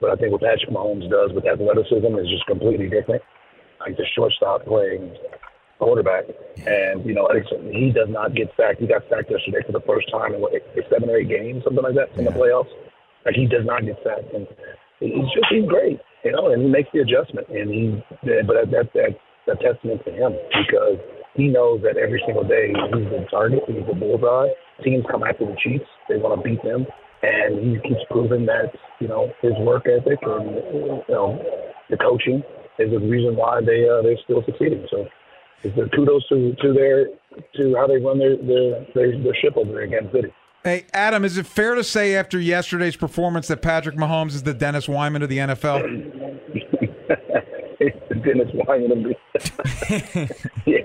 But 0.00 0.10
I 0.10 0.16
think 0.16 0.30
what 0.30 0.40
Patrick 0.40 0.70
Mahomes 0.70 1.10
does 1.10 1.34
with 1.34 1.44
athleticism 1.44 2.14
is 2.22 2.30
just 2.30 2.46
completely 2.46 2.88
different 2.88 3.20
like 3.80 3.96
the 3.96 4.06
shortstop 4.14 4.64
playing 4.64 5.14
quarterback. 5.78 6.24
And, 6.66 7.04
you 7.04 7.14
know, 7.14 7.28
he 7.70 7.92
does 7.92 8.08
not 8.08 8.34
get 8.34 8.48
sacked. 8.56 8.80
He 8.80 8.86
got 8.86 9.02
sacked 9.10 9.30
yesterday 9.30 9.62
for 9.66 9.72
the 9.72 9.84
first 9.86 10.10
time 10.10 10.34
in 10.34 10.40
what, 10.40 10.52
seven 10.90 11.10
or 11.10 11.18
eight 11.18 11.28
games, 11.28 11.62
something 11.64 11.84
like 11.84 11.94
that, 11.94 12.10
in 12.18 12.24
the 12.24 12.32
playoffs. 12.32 12.72
Like, 13.24 13.34
he 13.34 13.46
does 13.46 13.64
not 13.64 13.84
get 13.84 13.96
sacked. 14.02 14.32
And 14.34 14.46
he's 14.98 15.28
just, 15.34 15.46
he's 15.50 15.68
great, 15.68 16.00
you 16.24 16.32
know, 16.32 16.50
and 16.50 16.62
he 16.62 16.68
makes 16.68 16.88
the 16.92 17.00
adjustment. 17.00 17.46
And 17.50 17.70
he, 17.70 18.02
but 18.46 18.66
that, 18.66 18.70
that, 18.72 18.88
that's 18.94 19.20
a 19.46 19.54
testament 19.62 20.02
to 20.06 20.10
him 20.10 20.32
because 20.66 20.98
he 21.34 21.46
knows 21.46 21.82
that 21.82 21.96
every 21.96 22.22
single 22.26 22.42
day 22.42 22.72
he's 22.72 23.06
the 23.12 23.26
target, 23.30 23.62
he's 23.68 23.86
the 23.86 23.94
bullseye. 23.94 24.50
Teams 24.84 25.04
come 25.10 25.22
after 25.22 25.46
the 25.46 25.56
Chiefs, 25.62 25.86
they 26.08 26.16
want 26.16 26.40
to 26.40 26.48
beat 26.48 26.62
them. 26.62 26.86
And 27.22 27.58
he 27.58 27.88
keeps 27.88 28.00
proving 28.10 28.46
that, 28.46 28.72
you 29.00 29.08
know, 29.08 29.32
his 29.40 29.52
work 29.60 29.86
ethic 29.86 30.18
and, 30.22 30.56
you 31.08 31.08
know, 31.08 31.42
the 31.90 31.96
coaching 31.96 32.42
is 32.78 32.90
the 32.90 32.98
reason 32.98 33.36
why 33.36 33.60
they 33.60 33.88
uh, 33.88 34.02
they're 34.02 34.18
still 34.24 34.42
succeeding. 34.44 34.86
So, 34.90 35.06
it's 35.62 35.74
the 35.74 35.88
kudos 35.94 36.28
to 36.28 36.54
to 36.60 36.72
their 36.72 37.06
to 37.56 37.74
how 37.74 37.86
they 37.86 37.98
run 37.98 38.18
their 38.18 38.36
their 38.36 38.86
their, 38.94 39.22
their 39.22 39.34
ship 39.34 39.56
over 39.56 39.72
there 39.72 39.82
against 39.82 40.12
City. 40.12 40.32
Hey, 40.62 40.86
Adam, 40.92 41.24
is 41.24 41.38
it 41.38 41.46
fair 41.46 41.74
to 41.76 41.84
say 41.84 42.16
after 42.16 42.40
yesterday's 42.40 42.96
performance 42.96 43.46
that 43.48 43.62
Patrick 43.62 43.96
Mahomes 43.96 44.34
is 44.34 44.42
the 44.42 44.52
Dennis 44.52 44.88
Wyman 44.88 45.22
of 45.22 45.28
the 45.28 45.38
NFL? 45.38 45.80
Dennis 48.24 48.48
Wyman 48.52 48.90
of 48.90 49.04
the 49.04 49.14
yeah. 50.66 50.78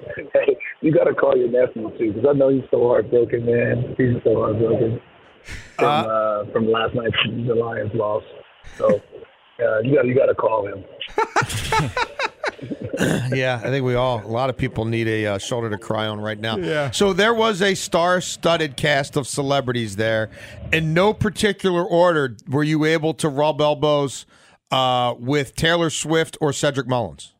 Hey, 0.81 0.87
you 0.87 0.93
got 0.93 1.05
to 1.05 1.13
call 1.13 1.37
your 1.37 1.49
nephew 1.49 1.89
too, 1.97 2.13
because 2.13 2.27
I 2.29 2.33
know 2.33 2.49
he's 2.49 2.63
so 2.71 2.87
heartbroken, 2.87 3.45
man. 3.45 3.95
He's 3.97 4.21
so 4.23 4.35
heartbroken 4.35 5.01
from 5.77 5.87
uh, 5.87 6.03
uh, 6.03 6.51
from 6.51 6.71
last 6.71 6.95
night's 6.95 7.15
the 7.25 7.55
Lions 7.55 7.91
loss. 7.93 8.23
So 8.77 9.01
uh, 9.59 9.79
you 9.79 9.95
got 9.95 10.05
you 10.05 10.15
got 10.15 10.27
to 10.27 10.35
call 10.35 10.67
him. 10.67 10.83
yeah, 13.35 13.59
I 13.63 13.69
think 13.69 13.85
we 13.85 13.95
all, 13.95 14.23
a 14.23 14.27
lot 14.27 14.49
of 14.49 14.57
people 14.57 14.85
need 14.85 15.07
a 15.07 15.25
uh, 15.25 15.37
shoulder 15.37 15.69
to 15.69 15.77
cry 15.77 16.07
on 16.07 16.19
right 16.19 16.39
now. 16.39 16.57
Yeah. 16.57 16.91
So 16.91 17.13
there 17.13 17.33
was 17.33 17.61
a 17.61 17.73
star 17.75 18.21
studded 18.21 18.77
cast 18.77 19.15
of 19.17 19.27
celebrities 19.27 19.95
there. 19.95 20.29
In 20.71 20.93
no 20.93 21.13
particular 21.13 21.83
order 21.83 22.37
were 22.47 22.63
you 22.63 22.85
able 22.85 23.13
to 23.15 23.29
rub 23.29 23.61
elbows 23.61 24.25
uh, 24.69 25.15
with 25.17 25.55
Taylor 25.55 25.89
Swift 25.89 26.37
or 26.39 26.53
Cedric 26.53 26.87
Mullins? 26.87 27.33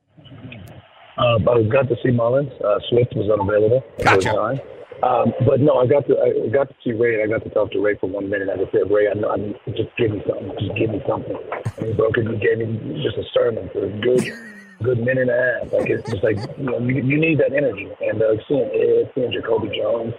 Uh, 1.18 1.40
but 1.40 1.58
I 1.58 1.64
got 1.64 1.90
to 1.90 1.96
see 2.04 2.12
Mullins. 2.12 2.52
Uh, 2.64 2.80
Swift 2.90 3.16
was 3.16 3.30
unavailable 3.30 3.84
at 4.00 4.06
gotcha. 4.06 4.30
the 4.30 4.36
time. 4.36 4.60
Um, 5.04 5.34
but 5.48 5.60
no, 5.60 5.82
I 5.82 5.88
got 5.88 6.06
to 6.08 6.14
I 6.22 6.48
got 6.50 6.70
to 6.70 6.76
see 6.84 6.92
Ray. 6.92 7.22
and 7.22 7.24
I 7.24 7.38
got 7.38 7.44
to 7.44 7.50
talk 7.50 7.72
to 7.72 7.82
Ray 7.82 7.98
for 7.98 8.08
one 8.08 8.30
minute. 8.30 8.50
I 8.54 8.58
just 8.58 8.72
said, 8.72 8.90
Ray, 8.92 9.10
I 9.10 9.14
know, 9.14 9.34
I 9.34 9.38
just 9.72 9.90
give 9.98 10.12
me 10.12 10.22
something. 10.30 10.54
Just 10.60 10.78
give 10.78 10.90
me 10.92 11.02
something. 11.10 11.36
And 11.78 11.88
he 11.88 11.94
broke 11.94 12.18
it. 12.18 12.30
He 12.30 12.38
gave 12.38 12.60
me 12.62 13.02
just 13.02 13.18
a 13.18 13.26
sermon 13.34 13.70
for 13.74 13.86
a 13.86 13.90
good, 13.98 14.22
good 14.84 15.00
minute 15.00 15.26
and 15.26 15.34
a 15.34 15.42
half. 15.42 15.74
Like 15.74 15.90
it's 15.90 16.06
just 16.06 16.24
like 16.24 16.38
you 16.58 16.70
know, 16.70 16.78
you, 16.80 17.02
you 17.02 17.18
need 17.18 17.40
that 17.40 17.52
energy. 17.52 17.90
And 18.02 18.22
uh, 18.22 18.38
seeing 18.48 18.70
Ed, 18.70 19.10
seeing 19.16 19.34
Jacoby 19.34 19.74
Jones, 19.74 20.14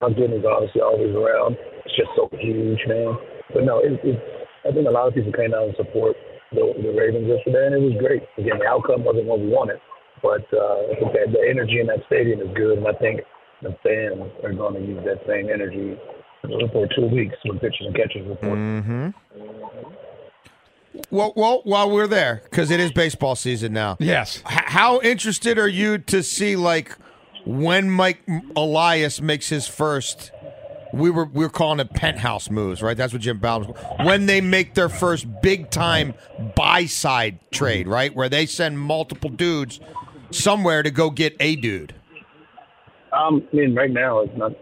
how 0.00 0.08
good 0.08 0.32
is 0.32 0.44
obviously 0.48 0.80
always 0.80 1.12
around. 1.12 1.58
It's 1.84 1.96
just 1.96 2.08
so 2.16 2.32
huge, 2.32 2.80
man. 2.88 3.20
But 3.52 3.64
no, 3.64 3.84
it, 3.84 4.00
it, 4.00 4.16
I 4.64 4.72
think 4.72 4.88
a 4.88 4.90
lot 4.90 5.08
of 5.08 5.14
people 5.14 5.32
came 5.32 5.52
out 5.52 5.68
and 5.68 5.76
support 5.76 6.16
the, 6.54 6.64
the 6.82 6.92
Ravens 6.94 7.26
yesterday, 7.26 7.66
and 7.66 7.74
it 7.74 7.82
was 7.82 7.96
great. 7.98 8.22
Again, 8.38 8.58
the 8.58 8.66
outcome 8.66 9.04
wasn't 9.04 9.26
what 9.26 9.40
we 9.40 9.48
wanted 9.48 9.80
but 10.24 10.42
uh, 10.54 10.56
I 10.56 11.30
the 11.30 11.44
energy 11.48 11.80
in 11.80 11.86
that 11.88 12.00
stadium 12.06 12.40
is 12.40 12.48
good, 12.54 12.78
and 12.78 12.88
I 12.88 12.94
think 12.94 13.20
the 13.60 13.76
fans 13.82 14.32
are 14.42 14.54
going 14.54 14.74
to 14.74 14.80
use 14.80 15.04
that 15.04 15.20
same 15.28 15.50
energy 15.50 16.00
for 16.72 16.88
two 16.96 17.06
weeks 17.06 17.36
when 17.44 17.58
pitchers 17.58 17.86
and 17.86 17.94
catchers 17.94 18.26
report. 18.26 18.58
Mm-hmm. 18.58 19.08
Well, 21.10 21.34
well, 21.36 21.60
while 21.64 21.90
we're 21.90 22.06
there, 22.06 22.40
because 22.44 22.70
it 22.70 22.80
is 22.80 22.90
baseball 22.90 23.36
season 23.36 23.74
now. 23.74 23.98
Yes. 24.00 24.42
H- 24.50 24.60
how 24.66 25.00
interested 25.00 25.58
are 25.58 25.68
you 25.68 25.98
to 25.98 26.22
see 26.22 26.56
like 26.56 26.96
when 27.44 27.90
Mike 27.90 28.22
Elias 28.56 29.20
makes 29.20 29.50
his 29.50 29.68
first? 29.68 30.32
We 30.94 31.10
were 31.10 31.24
we 31.24 31.44
were 31.44 31.50
calling 31.50 31.80
it 31.80 31.92
penthouse 31.92 32.50
moves, 32.50 32.82
right? 32.82 32.96
That's 32.96 33.12
what 33.12 33.22
Jim 33.22 33.38
Bowden. 33.38 33.74
When 34.04 34.26
they 34.26 34.40
make 34.40 34.74
their 34.74 34.88
first 34.88 35.26
big 35.42 35.70
time 35.70 36.14
buy 36.54 36.86
side 36.86 37.38
trade, 37.50 37.88
right, 37.88 38.14
where 38.14 38.28
they 38.28 38.46
send 38.46 38.78
multiple 38.78 39.30
dudes 39.30 39.80
somewhere 40.30 40.82
to 40.82 40.90
go 40.90 41.10
get 41.10 41.36
a 41.40 41.56
dude? 41.56 41.94
Um, 43.12 43.46
I 43.52 43.56
mean, 43.56 43.74
right 43.74 43.90
now 43.90 44.20
it's 44.20 44.36
not 44.36 44.52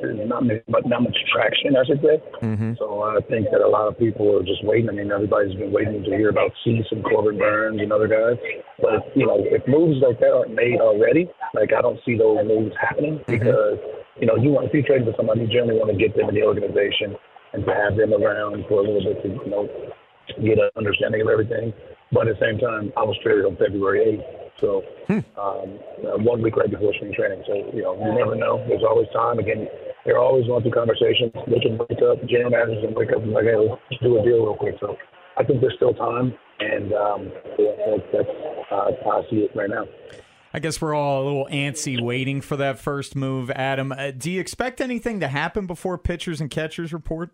there's 0.00 0.28
not 0.28 0.44
much, 0.44 0.62
not 0.86 1.02
much 1.02 1.16
traction, 1.32 1.76
I 1.76 1.84
should 1.84 2.00
say. 2.00 2.22
Mm-hmm. 2.40 2.74
So 2.78 3.02
I 3.02 3.20
think 3.28 3.48
that 3.52 3.60
a 3.60 3.68
lot 3.68 3.88
of 3.88 3.98
people 3.98 4.36
are 4.36 4.42
just 4.42 4.64
waiting. 4.64 4.88
I 4.88 4.92
mean, 4.92 5.12
everybody's 5.12 5.54
been 5.54 5.72
waiting 5.72 6.02
to 6.02 6.10
hear 6.10 6.30
about 6.30 6.52
Cease 6.64 6.86
and 6.90 7.04
Corbin 7.04 7.38
Burnes 7.38 7.80
and 7.80 7.92
other 7.92 8.08
guys. 8.08 8.40
But 8.80 9.14
you 9.14 9.26
know, 9.26 9.36
if 9.38 9.66
moves 9.68 10.00
like 10.00 10.18
that 10.20 10.32
aren't 10.32 10.54
made 10.54 10.80
already, 10.80 11.28
like 11.54 11.72
I 11.76 11.82
don't 11.82 12.00
see 12.04 12.16
those 12.16 12.38
moves 12.46 12.74
happening 12.80 13.18
mm-hmm. 13.18 13.32
because 13.32 13.78
you 14.20 14.26
know, 14.26 14.36
you 14.36 14.50
want 14.50 14.68
if 14.68 14.74
you 14.74 14.82
trade 14.82 15.06
with 15.06 15.16
somebody, 15.16 15.42
you 15.42 15.48
generally 15.48 15.78
want 15.80 15.90
to 15.90 15.96
get 15.96 16.16
them 16.16 16.28
in 16.28 16.34
the 16.34 16.44
organization 16.44 17.16
and 17.52 17.64
to 17.64 17.72
have 17.72 17.96
them 17.96 18.12
around 18.12 18.64
for 18.68 18.80
a 18.80 18.84
little 18.84 19.02
bit 19.02 19.22
to 19.22 19.28
you 19.28 19.50
know 19.50 19.64
get 20.44 20.60
an 20.60 20.70
understanding 20.76 21.22
of 21.22 21.28
everything. 21.28 21.72
But 22.12 22.28
at 22.28 22.38
the 22.38 22.44
same 22.44 22.58
time, 22.58 22.92
I 22.96 23.02
was 23.02 23.16
traded 23.22 23.46
on 23.46 23.56
February 23.56 24.20
8th. 24.20 24.40
So 24.60 24.84
um, 25.40 25.78
uh, 26.04 26.18
one 26.20 26.42
week 26.42 26.56
right 26.56 26.70
before 26.70 26.92
spring 26.94 27.14
training. 27.14 27.42
So, 27.46 27.54
you 27.72 27.82
know, 27.82 27.96
you 27.96 28.12
never 28.12 28.34
know. 28.34 28.62
There's 28.68 28.84
always 28.84 29.08
time. 29.14 29.38
Again, 29.38 29.68
they're 30.04 30.18
always 30.18 30.46
going 30.46 30.62
through 30.62 30.72
conversations. 30.72 31.32
They 31.46 31.60
can 31.60 31.78
wake 31.78 32.02
up, 32.02 32.20
general 32.28 32.50
managers 32.50 32.84
can 32.84 32.94
wake 32.94 33.12
up 33.12 33.22
and 33.22 33.32
like, 33.32 33.44
hey, 33.44 33.56
let's 33.56 33.80
do 34.02 34.18
a 34.18 34.22
deal 34.22 34.44
real 34.44 34.56
quick. 34.56 34.76
So 34.80 34.96
I 35.38 35.44
think 35.44 35.60
there's 35.60 35.74
still 35.76 35.94
time. 35.94 36.34
And 36.60 36.92
um, 36.92 37.32
yeah, 37.58 37.96
that's 38.12 38.28
uh, 38.70 38.90
how 39.04 39.22
I 39.24 39.30
see 39.30 39.48
it 39.48 39.50
right 39.54 39.70
now. 39.70 39.86
I 40.52 40.58
guess 40.58 40.80
we're 40.80 40.94
all 40.94 41.22
a 41.22 41.24
little 41.24 41.48
antsy 41.50 42.00
waiting 42.00 42.40
for 42.40 42.56
that 42.56 42.78
first 42.78 43.14
move, 43.14 43.50
Adam. 43.50 43.92
Uh, 43.92 44.10
do 44.10 44.30
you 44.30 44.40
expect 44.40 44.80
anything 44.80 45.20
to 45.20 45.28
happen 45.28 45.66
before 45.66 45.96
pitchers 45.96 46.40
and 46.40 46.50
catchers 46.50 46.92
report? 46.92 47.30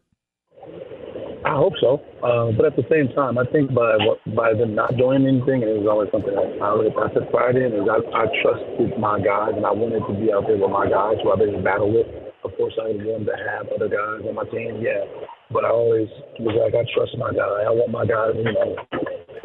I 1.47 1.55
hope 1.55 1.75
so, 1.81 2.03
uh, 2.27 2.51
but 2.59 2.67
at 2.67 2.75
the 2.75 2.83
same 2.91 3.07
time, 3.15 3.39
I 3.39 3.47
think 3.55 3.73
by 3.73 3.95
by 4.35 4.51
them 4.53 4.75
not 4.75 4.99
doing 4.99 5.23
anything, 5.23 5.63
it 5.63 5.79
was 5.79 5.87
always 5.87 6.11
something 6.11 6.35
that 6.35 6.59
I 6.59 6.75
really 6.75 6.91
pride 6.91 7.55
in, 7.55 7.71
is 7.71 7.87
I, 7.87 8.03
I 8.03 8.27
trusted 8.43 8.99
my 8.99 9.23
guys, 9.23 9.55
and 9.55 9.63
I 9.63 9.71
wanted 9.71 10.03
to 10.11 10.15
be 10.19 10.35
out 10.35 10.51
there 10.51 10.59
with 10.59 10.75
my 10.75 10.91
guys 10.91 11.23
who 11.23 11.31
I've 11.31 11.39
been 11.39 11.55
in 11.55 11.63
battle 11.63 11.95
with. 11.95 12.11
Of 12.43 12.51
course, 12.59 12.75
I 12.83 12.91
would 12.91 12.99
want 13.07 13.31
to 13.31 13.39
have 13.39 13.71
other 13.71 13.87
guys 13.87 14.27
on 14.27 14.35
my 14.35 14.43
team, 14.51 14.83
yeah, 14.83 15.07
but 15.55 15.63
I 15.63 15.71
always 15.71 16.11
was 16.43 16.59
like 16.59 16.75
I 16.75 16.83
trust 16.91 17.15
my 17.15 17.31
guy. 17.31 17.63
I 17.63 17.71
want 17.71 17.95
my 17.95 18.03
guys, 18.03 18.35
you 18.35 18.51
know, 18.51 18.75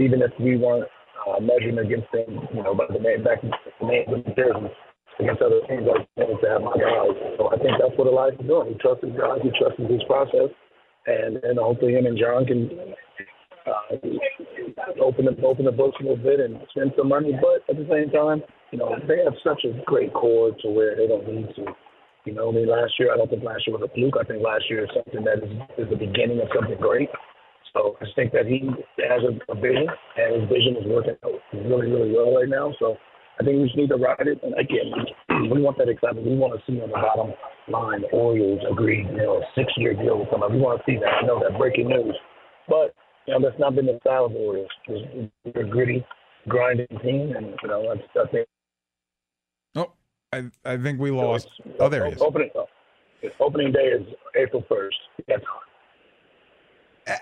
even 0.01 0.25
if 0.25 0.33
we 0.41 0.57
weren't 0.57 0.89
uh, 1.27 1.39
measuring 1.39 1.79
against 1.79 2.11
them, 2.11 2.47
you 2.53 2.63
know, 2.63 2.73
by 2.73 2.85
the 2.89 2.99
name 2.99 3.23
back 3.23 3.41
the 3.41 3.85
name 3.85 4.05
of 4.09 4.23
the 4.23 4.33
jersey 4.33 4.71
against 5.19 5.41
other 5.41 5.61
teams. 5.67 5.85
I 5.85 6.05
wanted 6.17 6.41
to 6.41 6.47
have 6.49 6.61
my 6.61 6.73
guys. 6.73 7.15
So 7.37 7.51
I 7.53 7.57
think 7.61 7.77
that's 7.77 7.95
what 7.97 8.07
Elias 8.07 8.35
is 8.39 8.47
doing. 8.47 8.73
He 8.73 8.75
trusts 8.81 9.03
his 9.05 9.13
guys. 9.13 9.39
He 9.43 9.51
trusts 9.53 9.79
his 9.79 10.03
process, 10.09 10.49
and 11.05 11.37
and 11.43 11.59
hopefully 11.59 11.93
him 11.93 12.05
and 12.05 12.17
John 12.17 12.45
can 12.45 12.69
uh, 13.67 14.01
open 15.01 15.25
the 15.25 15.35
open 15.45 15.65
the 15.65 15.71
books 15.71 15.97
a 15.99 16.03
little 16.03 16.17
bit 16.17 16.39
and 16.39 16.57
spend 16.71 16.93
some 16.97 17.09
money. 17.09 17.33
But 17.37 17.67
at 17.69 17.77
the 17.77 17.87
same 17.89 18.09
time, 18.09 18.41
you 18.71 18.79
know, 18.79 18.95
they 19.07 19.23
have 19.23 19.37
such 19.43 19.65
a 19.65 19.73
great 19.85 20.13
core 20.13 20.51
to 20.61 20.67
where 20.69 20.95
they 20.95 21.07
don't 21.07 21.27
need 21.27 21.49
to. 21.55 21.73
You 22.25 22.33
know, 22.33 22.49
I 22.49 22.53
mean, 22.53 22.69
last 22.69 22.93
year 22.99 23.11
I 23.13 23.17
don't 23.17 23.29
think 23.29 23.43
last 23.43 23.65
year 23.65 23.77
was 23.77 23.89
a 23.89 23.93
fluke. 23.93 24.13
I 24.19 24.23
think 24.23 24.43
last 24.43 24.69
year 24.69 24.85
is 24.85 24.91
something 24.93 25.25
that 25.25 25.41
is, 25.41 25.51
is 25.77 25.89
the 25.89 25.97
beginning 25.97 26.39
of 26.39 26.49
something 26.53 26.77
great. 26.77 27.09
So 27.73 27.97
I 28.01 28.05
think 28.15 28.31
that 28.33 28.45
he 28.45 28.67
has 29.07 29.21
a, 29.23 29.51
a 29.51 29.55
vision, 29.55 29.87
and 30.17 30.41
his 30.41 30.49
vision 30.49 30.75
is 30.77 30.85
working 30.87 31.15
out 31.23 31.39
really, 31.53 31.87
really 31.89 32.11
well 32.11 32.35
right 32.35 32.49
now. 32.49 32.73
So 32.79 32.97
I 33.39 33.43
think 33.43 33.57
we 33.57 33.65
just 33.65 33.77
need 33.77 33.89
to 33.89 33.95
ride 33.95 34.27
it. 34.27 34.39
And 34.43 34.53
again, 34.59 34.91
we 35.51 35.61
want 35.61 35.77
that 35.77 35.89
excitement. 35.89 36.27
We 36.27 36.35
want 36.35 36.53
to 36.53 36.61
see 36.67 36.81
on 36.81 36.89
the 36.89 36.95
bottom 36.95 37.33
line 37.69 38.01
the 38.01 38.07
Orioles 38.07 38.61
agreed, 38.69 39.07
you 39.07 39.17
know, 39.17 39.37
a 39.37 39.45
six-year 39.55 39.93
deal 39.95 40.19
with 40.19 40.27
somebody. 40.31 40.55
We 40.55 40.59
want 40.59 40.81
to 40.81 40.91
see 40.91 40.97
that. 40.99 41.23
I 41.23 41.25
know 41.25 41.39
that 41.39 41.57
breaking 41.57 41.87
news, 41.87 42.15
but 42.67 42.93
you 43.27 43.33
know 43.33 43.47
that's 43.47 43.59
not 43.59 43.75
been 43.75 43.85
the 43.85 43.97
style 44.01 44.25
of 44.25 44.33
the 44.33 44.39
Orioles. 44.39 44.69
They're 44.87 45.63
a 45.63 45.69
gritty, 45.69 46.05
grinding 46.47 46.87
team, 47.01 47.33
and 47.35 47.55
you 47.61 47.69
know 47.69 47.85
that's, 47.87 48.27
I 48.27 48.31
think. 48.31 48.47
Oh, 49.75 49.93
I 50.33 50.43
I 50.65 50.77
think 50.77 50.99
we 50.99 51.11
lost. 51.11 51.47
Oh, 51.79 51.87
there 51.87 52.05
he 52.05 52.13
is. 52.13 52.21
Opening, 52.21 52.49
opening 53.39 53.71
day 53.71 53.85
is 53.85 54.05
April 54.35 54.63
first. 54.67 54.97
That's 55.27 55.43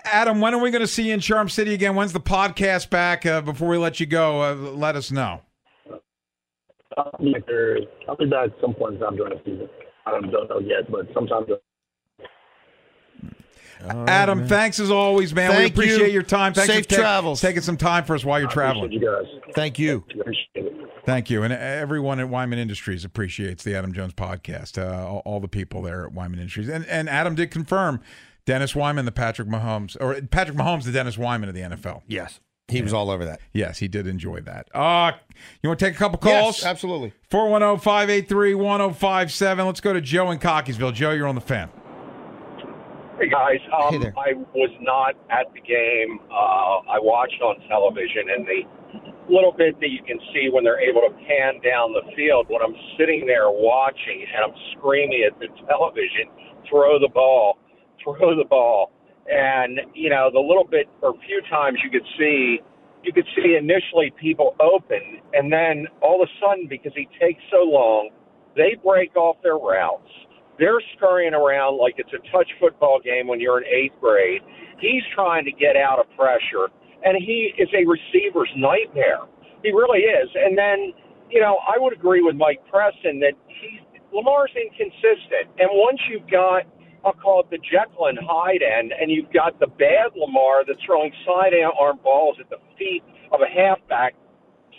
Adam, 0.04 0.40
when 0.40 0.54
are 0.54 0.58
we 0.60 0.70
going 0.70 0.80
to 0.82 0.86
see 0.86 1.08
you 1.08 1.14
in 1.14 1.20
Charm 1.20 1.48
City 1.48 1.74
again? 1.74 1.94
When's 1.94 2.12
the 2.12 2.20
podcast 2.20 2.90
back? 2.90 3.24
Uh, 3.26 3.40
before 3.40 3.68
we 3.68 3.78
let 3.78 4.00
you 4.00 4.06
go, 4.06 4.42
uh, 4.42 4.54
let 4.54 4.96
us 4.96 5.10
know. 5.10 5.42
I'll 6.96 7.12
be, 7.20 7.32
back, 7.32 7.42
I'll 8.08 8.16
be 8.16 8.26
back 8.26 8.50
some 8.60 8.74
point 8.74 8.94
in 8.94 9.00
time 9.00 9.16
during 9.16 9.34
the 9.38 9.40
season. 9.44 9.68
I 10.06 10.10
don't, 10.10 10.30
don't 10.30 10.48
know 10.50 10.58
yet, 10.58 10.90
but 10.90 11.06
sometime. 11.14 11.46
During- 11.46 11.60
Adam, 14.08 14.46
thanks 14.46 14.78
as 14.78 14.90
always, 14.90 15.34
man. 15.34 15.52
Thank 15.52 15.74
we 15.76 15.82
appreciate 15.84 16.08
you. 16.08 16.12
your 16.12 16.22
time. 16.22 16.52
Thanks 16.52 16.70
Safe 16.70 16.84
for 16.84 16.96
ta- 16.96 17.00
travels. 17.00 17.40
taking 17.40 17.62
some 17.62 17.78
time 17.78 18.04
for 18.04 18.14
us 18.14 18.24
while 18.24 18.38
you're 18.38 18.50
traveling. 18.50 18.92
you 18.92 19.00
guys. 19.00 19.24
Thank 19.54 19.78
you. 19.78 20.04
Thank 21.06 21.30
you. 21.30 21.42
And 21.42 21.52
everyone 21.52 22.20
at 22.20 22.28
Wyman 22.28 22.58
Industries 22.58 23.06
appreciates 23.06 23.64
the 23.64 23.74
Adam 23.74 23.94
Jones 23.94 24.12
podcast, 24.12 24.76
uh, 24.76 25.06
all, 25.08 25.22
all 25.24 25.40
the 25.40 25.48
people 25.48 25.80
there 25.80 26.04
at 26.04 26.12
Wyman 26.12 26.38
Industries. 26.38 26.68
And, 26.68 26.84
and 26.86 27.08
Adam 27.08 27.34
did 27.34 27.50
confirm 27.50 28.02
Dennis 28.44 28.74
Wyman, 28.74 29.04
the 29.04 29.12
Patrick 29.12 29.48
Mahomes, 29.48 29.96
or 30.00 30.20
Patrick 30.22 30.56
Mahomes, 30.56 30.84
the 30.84 30.92
Dennis 30.92 31.16
Wyman 31.18 31.48
of 31.48 31.54
the 31.54 31.60
NFL. 31.62 32.02
Yes. 32.06 32.40
He 32.68 32.82
was 32.82 32.92
all 32.92 33.10
over 33.10 33.24
that. 33.24 33.40
Yes, 33.52 33.78
he 33.78 33.88
did 33.88 34.06
enjoy 34.06 34.42
that. 34.42 34.68
Uh, 34.72 35.12
you 35.60 35.68
want 35.68 35.80
to 35.80 35.84
take 35.86 35.94
a 35.96 35.98
couple 35.98 36.18
calls? 36.18 36.58
Yes, 36.58 36.64
absolutely. 36.64 37.12
410 37.28 37.80
583 37.82 38.54
1057. 38.54 39.66
Let's 39.66 39.80
go 39.80 39.92
to 39.92 40.00
Joe 40.00 40.30
in 40.30 40.38
Cockeysville. 40.38 40.94
Joe, 40.94 41.10
you're 41.10 41.26
on 41.26 41.34
the 41.34 41.40
fan. 41.40 41.68
Hey 43.20 43.28
guys, 43.28 43.60
um, 43.74 43.92
Hey 43.92 43.98
there. 43.98 44.14
I 44.16 44.32
was 44.54 44.70
not 44.80 45.12
at 45.28 45.52
the 45.52 45.60
game. 45.60 46.20
Uh, 46.32 46.80
I 46.88 46.96
watched 47.02 47.42
on 47.42 47.60
television, 47.68 48.32
and 48.32 48.46
the 48.46 48.62
little 49.28 49.52
bit 49.52 49.78
that 49.78 49.90
you 49.90 50.02
can 50.02 50.18
see 50.32 50.48
when 50.50 50.64
they're 50.64 50.80
able 50.80 51.02
to 51.02 51.12
pan 51.28 51.60
down 51.60 51.92
the 51.92 52.00
field. 52.16 52.46
When 52.48 52.62
I'm 52.62 52.74
sitting 52.96 53.26
there 53.26 53.50
watching, 53.50 54.24
and 54.24 54.40
I'm 54.48 54.56
screaming 54.72 55.28
at 55.28 55.38
the 55.38 55.48
television, 55.68 56.32
"Throw 56.70 56.98
the 56.98 57.10
ball! 57.12 57.58
Throw 58.02 58.36
the 58.36 58.44
ball!" 58.44 58.92
And 59.30 59.80
you 59.94 60.10
know, 60.10 60.30
the 60.32 60.40
little 60.40 60.64
bit 60.64 60.88
or 61.02 61.14
few 61.26 61.40
times 61.50 61.78
you 61.84 61.90
could 61.90 62.06
see, 62.18 62.60
you 63.02 63.12
could 63.12 63.26
see 63.36 63.56
initially 63.56 64.12
people 64.20 64.56
open, 64.60 65.20
and 65.32 65.52
then 65.52 65.86
all 66.02 66.22
of 66.22 66.28
a 66.28 66.32
sudden, 66.40 66.66
because 66.68 66.92
he 66.94 67.08
takes 67.20 67.42
so 67.50 67.62
long, 67.62 68.10
they 68.56 68.76
break 68.82 69.16
off 69.16 69.36
their 69.42 69.56
routes. 69.56 70.10
They're 70.58 70.80
scurrying 70.96 71.32
around 71.32 71.78
like 71.78 71.94
it's 71.96 72.12
a 72.12 72.20
touch 72.30 72.50
football 72.60 73.00
game 73.02 73.26
when 73.26 73.40
you're 73.40 73.58
in 73.62 73.66
eighth 73.66 73.98
grade. 74.00 74.42
He's 74.78 75.02
trying 75.14 75.44
to 75.46 75.52
get 75.52 75.76
out 75.76 75.98
of 75.98 76.06
pressure, 76.16 76.68
and 77.04 77.16
he 77.16 77.52
is 77.56 77.68
a 77.72 77.86
receiver's 77.86 78.50
nightmare. 78.56 79.24
He 79.62 79.72
really 79.72 80.00
is. 80.00 80.28
And 80.34 80.56
then, 80.56 80.92
you 81.30 81.40
know, 81.40 81.58
I 81.64 81.78
would 81.78 81.92
agree 81.92 82.20
with 82.20 82.36
Mike 82.36 82.60
Preston 82.70 83.20
that 83.20 83.32
he 83.48 83.80
Lamar's 84.12 84.50
inconsistent. 84.56 85.48
And 85.58 85.70
once 85.72 86.00
you've 86.10 86.28
got, 86.28 86.64
I'll 87.04 87.16
call 87.16 87.40
it 87.40 87.50
the 87.50 87.58
Jekyll 87.58 88.06
and 88.06 88.18
Hyde 88.20 88.62
end, 88.62 88.92
and 88.92 89.10
you've 89.10 89.32
got 89.32 89.58
the 89.60 89.66
bad 89.66 90.12
Lamar 90.16 90.64
that's 90.66 90.80
throwing 90.84 91.12
sidearm 91.24 91.72
arm 91.80 91.98
balls 92.02 92.36
at 92.40 92.50
the 92.50 92.58
feet 92.78 93.02
of 93.32 93.40
a 93.40 93.48
halfback 93.48 94.14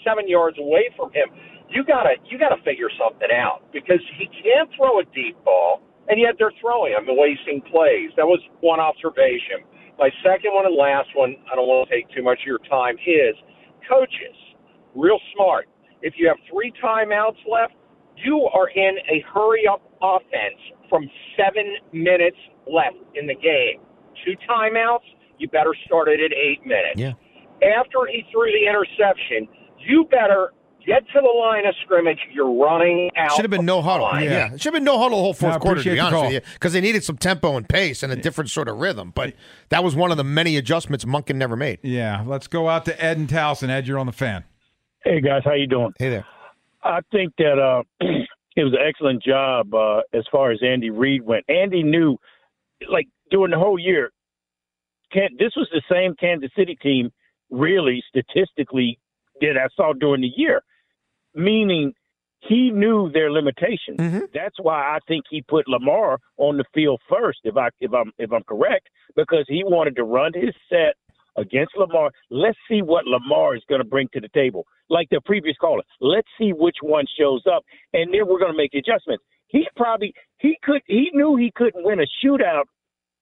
seven 0.06 0.28
yards 0.28 0.58
away 0.60 0.90
from 0.96 1.12
him 1.14 1.30
you 1.72 1.84
gotta 1.88 2.20
you 2.28 2.38
gotta 2.38 2.60
figure 2.64 2.92
something 3.00 3.32
out 3.32 3.64
because 3.72 4.04
he 4.20 4.28
can't 4.28 4.70
throw 4.76 5.00
a 5.00 5.06
deep 5.16 5.40
ball, 5.44 5.82
and 6.10 6.20
yet 6.20 6.36
they're 6.38 6.54
throwing 6.60 6.94
him 6.94 7.08
wasting 7.08 7.64
plays. 7.72 8.12
That 8.20 8.28
was 8.28 8.40
one 8.60 8.80
observation. 8.80 9.64
My 9.98 10.12
second 10.24 10.52
one 10.54 10.66
and 10.66 10.76
last 10.76 11.08
one, 11.16 11.36
I 11.52 11.56
don't 11.56 11.68
want 11.68 11.88
to 11.88 11.96
take 11.96 12.10
too 12.12 12.24
much 12.24 12.40
of 12.44 12.48
your 12.48 12.64
time, 12.68 12.96
is 13.08 13.36
coaches, 13.88 14.36
real 14.96 15.20
smart. 15.36 15.68
If 16.02 16.16
you 16.18 16.28
have 16.28 16.38
three 16.52 16.74
timeouts 16.84 17.40
left, 17.48 17.74
you 18.18 18.48
are 18.54 18.70
in 18.70 18.98
a 19.10 19.24
hurry 19.34 19.64
up 19.68 19.82
offense 20.02 20.60
from 20.90 21.10
seven 21.38 21.76
minutes 21.94 22.38
left 22.72 22.98
in 23.16 23.28
the 23.28 23.36
game. 23.36 23.80
Two 24.26 24.34
timeouts, 24.50 25.00
you 25.38 25.48
better 25.50 25.74
start 25.86 26.08
it 26.08 26.20
at 26.20 26.32
eight 26.34 26.66
minutes. 26.66 26.96
Yeah. 26.98 27.14
After 27.78 28.00
he 28.12 28.24
threw 28.32 28.52
the 28.52 28.68
interception, 28.68 29.48
you 29.80 30.06
better 30.12 30.52
get 30.86 31.04
to 31.14 31.22
the 31.22 31.28
line 31.40 31.66
of 31.66 31.76
scrimmage. 31.84 32.18
You're 32.34 32.52
running 32.54 33.10
out. 33.16 33.32
Should 33.34 33.44
have 33.46 33.52
been 33.52 33.66
no 33.66 33.82
huddle. 33.82 34.06
line. 34.08 34.24
Yeah. 34.24 34.54
It 34.54 34.62
should 34.62 34.74
have 34.74 34.80
been 34.80 34.84
no 34.84 34.98
huddle 35.00 35.18
the 35.20 35.24
whole 35.24 35.34
fourth 35.34 35.54
No, 35.54 35.60
quarter, 35.60 35.84
to 35.84 35.92
be 35.92 36.00
honest 36.00 36.14
call. 36.14 36.24
with 36.26 36.34
you, 36.34 36.42
because 36.54 36.74
they 36.74 36.82
needed 36.82 37.04
some 37.04 37.18
tempo 37.18 37.56
and 37.58 37.68
pace 37.70 38.02
and 38.04 38.12
a 38.12 38.16
different 38.16 38.50
sort 38.50 38.68
of 38.68 38.78
rhythm. 38.78 39.12
But 39.14 39.34
that 39.70 39.84
was 39.84 39.96
one 39.96 40.12
of 40.12 40.18
the 40.18 40.24
many 40.24 40.58
adjustments 40.58 41.06
Monken 41.06 41.36
never 41.36 41.56
made. 41.56 41.80
Yeah, 41.84 42.24
let's 42.26 42.48
go 42.48 42.68
out 42.68 42.86
to 42.86 43.04
Ed 43.04 43.18
and 43.18 43.28
Towson. 43.28 43.70
Ed, 43.70 43.88
you're 43.88 44.00
on 44.00 44.08
the 44.08 44.12
fan. 44.12 44.44
Hey 45.04 45.22
guys, 45.22 45.42
how 45.46 45.54
you 45.54 45.68
doing? 45.68 45.94
Hey 45.98 46.10
there. 46.10 46.26
I 46.84 47.00
think 47.12 47.34
that 47.38 47.60
uh, 47.60 47.84
it 48.56 48.64
was 48.64 48.74
an 48.74 48.86
excellent 48.86 49.24
job 49.24 49.74
uh, 49.74 50.02
as 50.14 50.24
far 50.32 50.52
as 50.52 50.60
Andy 50.64 50.90
Reid 50.90 51.24
went. 51.24 51.46
Andy 51.50 51.84
knew, 51.84 52.18
like 52.90 53.08
during 53.30 53.52
the 53.52 53.60
whole 53.60 53.80
year, 53.80 54.12
can, 55.12 55.30
this 55.38 55.54
was 55.56 55.68
the 55.72 55.82
same 55.92 56.16
Kansas 56.16 56.52
City 56.58 56.78
team, 56.82 57.12
really 57.50 58.04
statistically, 58.10 58.98
that 59.42 59.58
I 59.58 59.68
saw 59.76 59.94
during 59.94 60.22
the 60.22 60.32
year. 60.36 60.62
Meaning, 61.34 61.94
he 62.40 62.72
knew 62.72 63.12
their 63.12 63.32
limitations. 63.32 63.98
That's 64.34 64.56
why 64.60 64.96
I 64.96 65.00
think 65.08 65.26
he 65.30 65.44
put 65.44 65.68
Lamar 65.68 66.18
on 66.38 66.58
the 66.58 66.66
field 66.74 67.00
first. 67.08 67.40
If 67.44 67.56
I 67.56 67.70
if 67.80 67.94
I'm 67.94 68.12
if 68.18 68.32
I'm 68.32 68.44
correct, 68.44 68.90
because 69.16 69.46
he 69.48 69.64
wanted 69.64 69.96
to 69.98 70.04
run 70.04 70.32
his 70.34 70.54
set 70.68 70.96
against 71.38 71.76
Lamar. 71.78 72.12
Let's 72.30 72.58
see 72.70 72.82
what 72.82 73.06
Lamar 73.06 73.56
is 73.56 73.64
going 73.70 73.82
to 73.82 73.88
bring 73.88 74.08
to 74.14 74.20
the 74.20 74.30
table. 74.30 74.66
Like 74.90 75.08
the 75.10 75.22
previous 75.26 75.56
caller, 75.58 75.84
let's 76.02 76.28
see 76.38 76.52
which 76.52 76.78
one 76.82 77.06
shows 77.18 77.44
up, 77.52 77.64
and 77.94 78.14
then 78.14 78.28
we're 78.28 78.40
going 78.40 78.52
to 78.52 78.58
make 78.58 78.74
adjustments. 78.74 79.24
He 79.48 79.68
probably 79.76 80.14
he 80.38 80.58
could 80.64 80.82
he 80.88 81.10
knew 81.14 81.36
he 81.36 81.52
couldn't 81.56 81.84
win 81.84 82.00
a 82.00 82.06
shootout 82.24 82.64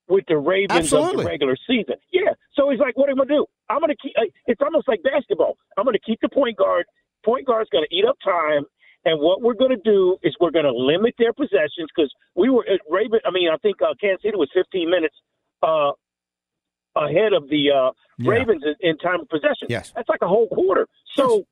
with 0.08 0.26
the 0.28 0.38
Ravens 0.38 0.91
of 0.93 1.12
the 1.12 1.17
regular 1.28 1.56
season. 1.67 1.95
Yeah, 2.12 2.34
so 2.54 2.69
he's 2.72 2.80
like, 2.80 2.98
what 2.98 3.10
am 3.10 3.22
I 3.22 3.26
going 3.26 3.28
to 3.30 3.34
do? 3.36 3.45
I'm 3.69 3.80
going 3.80 3.89
to 3.89 3.98
keep. 4.02 4.13
uh, 4.17 4.26
It's 4.48 4.62
almost 4.62 4.88
like 4.88 5.02
basketball. 5.04 5.58
I'm 5.78 5.86
going 5.86 5.93
to 5.93 6.00
keep 6.06 6.19
the 6.22 6.30
point 6.30 6.58
guard. 6.58 6.86
Point 7.24 7.45
guard's 7.45 7.69
going 7.69 7.86
to 7.88 7.95
eat 7.95 8.06
up 8.06 8.17
time. 8.24 8.63
And 9.06 9.22
what 9.22 9.41
we're 9.41 9.54
going 9.54 9.72
to 9.72 9.82
do 9.86 10.17
is 10.24 10.36
we're 10.41 10.52
going 10.52 10.65
to 10.65 10.74
limit 10.74 11.13
their 11.17 11.32
possessions 11.34 11.88
because 11.95 12.12
we 12.36 12.50
were 12.50 12.65
at 12.67 12.82
Raven. 12.89 13.19
I 13.26 13.32
mean, 13.32 13.50
I 13.50 13.58
think 13.58 13.78
uh, 13.82 13.93
Kansas 14.02 14.24
City 14.24 14.36
was 14.36 14.50
15 14.54 14.89
minutes 14.89 15.15
uh, 15.63 15.91
ahead 16.95 17.34
of 17.34 17.49
the 17.49 17.71
uh, 17.71 17.91
Yeah. 18.17 18.32
Ravens 18.32 18.63
in, 18.65 18.75
in 18.89 18.97
time 18.97 19.21
of 19.21 19.30
possession. 19.30 19.67
Yes. 19.69 19.91
That's 19.95 20.10
like 20.10 20.21
a 20.21 20.28
whole 20.28 20.47
quarter. 20.47 20.88
So 21.15 21.43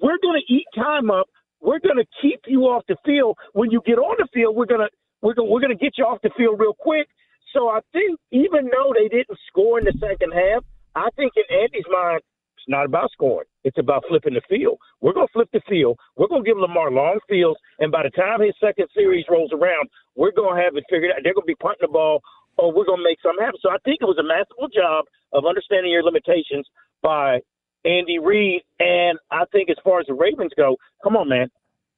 we're 0.00 0.18
going 0.22 0.40
to 0.46 0.52
eat 0.52 0.66
time 0.74 1.10
up. 1.10 1.28
We're 1.60 1.78
going 1.80 1.96
to 1.96 2.06
keep 2.20 2.40
you 2.46 2.62
off 2.64 2.82
the 2.88 2.96
field. 3.04 3.36
When 3.52 3.70
you 3.70 3.80
get 3.86 3.98
on 3.98 4.16
the 4.18 4.26
field, 4.34 4.56
we're 4.56 4.66
going 4.66 4.80
to 4.80 4.88
we're 5.22 5.34
going 5.34 5.48
we're 5.50 5.60
going 5.60 5.76
to 5.76 5.82
get 5.82 5.94
you 5.96 6.04
off 6.04 6.18
the 6.22 6.30
field 6.36 6.58
real 6.58 6.74
quick. 6.78 7.06
So 7.52 7.68
I 7.68 7.80
think 7.92 8.18
even 8.32 8.68
though 8.72 8.92
they 8.96 9.08
didn't 9.08 9.38
score 9.46 9.78
in 9.78 9.84
the 9.84 9.92
second 10.00 10.32
half, 10.32 10.64
I 10.96 11.08
think 11.16 11.32
in 11.36 11.44
Andy's 11.56 11.84
mind, 11.90 12.20
it's 12.56 12.68
not 12.68 12.86
about 12.86 13.10
scoring. 13.12 13.46
It's 13.64 13.78
about 13.78 14.04
flipping 14.08 14.34
the 14.34 14.40
field. 14.48 14.78
We're 15.00 15.12
going 15.12 15.26
to 15.26 15.32
flip 15.32 15.48
the 15.52 15.60
field. 15.68 15.98
We're 16.16 16.28
going 16.28 16.42
to 16.44 16.48
give 16.48 16.58
Lamar 16.58 16.90
long 16.90 17.18
fields, 17.28 17.58
and 17.78 17.92
by 17.92 18.02
the 18.04 18.10
time 18.10 18.40
his 18.40 18.54
second 18.60 18.86
series 18.94 19.24
rolls 19.28 19.50
around, 19.52 19.88
we're 20.16 20.32
going 20.32 20.56
to 20.56 20.62
have 20.62 20.76
it 20.76 20.84
figured 20.90 21.12
out. 21.12 21.18
They're 21.22 21.34
going 21.34 21.46
to 21.46 21.54
be 21.54 21.56
punting 21.56 21.82
the 21.86 21.88
ball, 21.92 22.20
or 22.58 22.72
we're 22.72 22.84
going 22.84 23.00
to 23.00 23.08
make 23.08 23.20
something 23.22 23.44
happen. 23.44 23.60
So 23.62 23.70
I 23.70 23.78
think 23.84 23.98
it 24.00 24.10
was 24.10 24.18
a 24.18 24.26
masterful 24.26 24.68
job 24.68 25.06
of 25.32 25.46
understanding 25.46 25.92
your 25.92 26.02
limitations 26.02 26.66
by 27.02 27.40
Andy 27.84 28.18
Reid. 28.18 28.62
And 28.78 29.18
I 29.30 29.44
think 29.52 29.70
as 29.70 29.76
far 29.82 30.00
as 30.00 30.06
the 30.06 30.14
Ravens 30.14 30.52
go, 30.56 30.76
come 31.02 31.16
on, 31.16 31.28
man. 31.28 31.48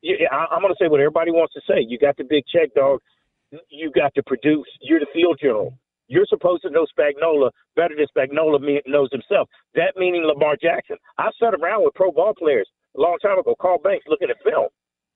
I, 0.04 0.46
I'm 0.52 0.60
going 0.60 0.72
to 0.72 0.78
say 0.78 0.88
what 0.88 1.00
everybody 1.00 1.30
wants 1.30 1.54
to 1.54 1.62
say. 1.66 1.80
You 1.80 1.98
got 1.98 2.16
the 2.16 2.24
big 2.24 2.44
check, 2.46 2.74
dog. 2.74 3.00
You 3.70 3.90
got 3.90 4.14
to 4.14 4.22
produce. 4.22 4.66
You're 4.80 5.00
the 5.00 5.10
field 5.12 5.38
general. 5.40 5.74
You're 6.06 6.26
supposed 6.28 6.62
to 6.62 6.70
know 6.70 6.86
Spagnuolo 6.92 7.50
better 7.76 7.94
than 7.96 8.06
Spagnuolo 8.12 8.60
knows 8.86 9.08
himself. 9.10 9.48
That 9.74 9.96
meaning 9.96 10.22
Lamar 10.24 10.56
Jackson. 10.60 10.96
I 11.18 11.30
sat 11.40 11.54
around 11.54 11.84
with 11.84 11.94
pro 11.94 12.12
ball 12.12 12.34
players 12.36 12.68
a 12.96 13.00
long 13.00 13.16
time 13.22 13.38
ago, 13.38 13.54
Carl 13.60 13.78
Banks, 13.78 14.04
looking 14.08 14.28
at 14.28 14.36
film. 14.44 14.68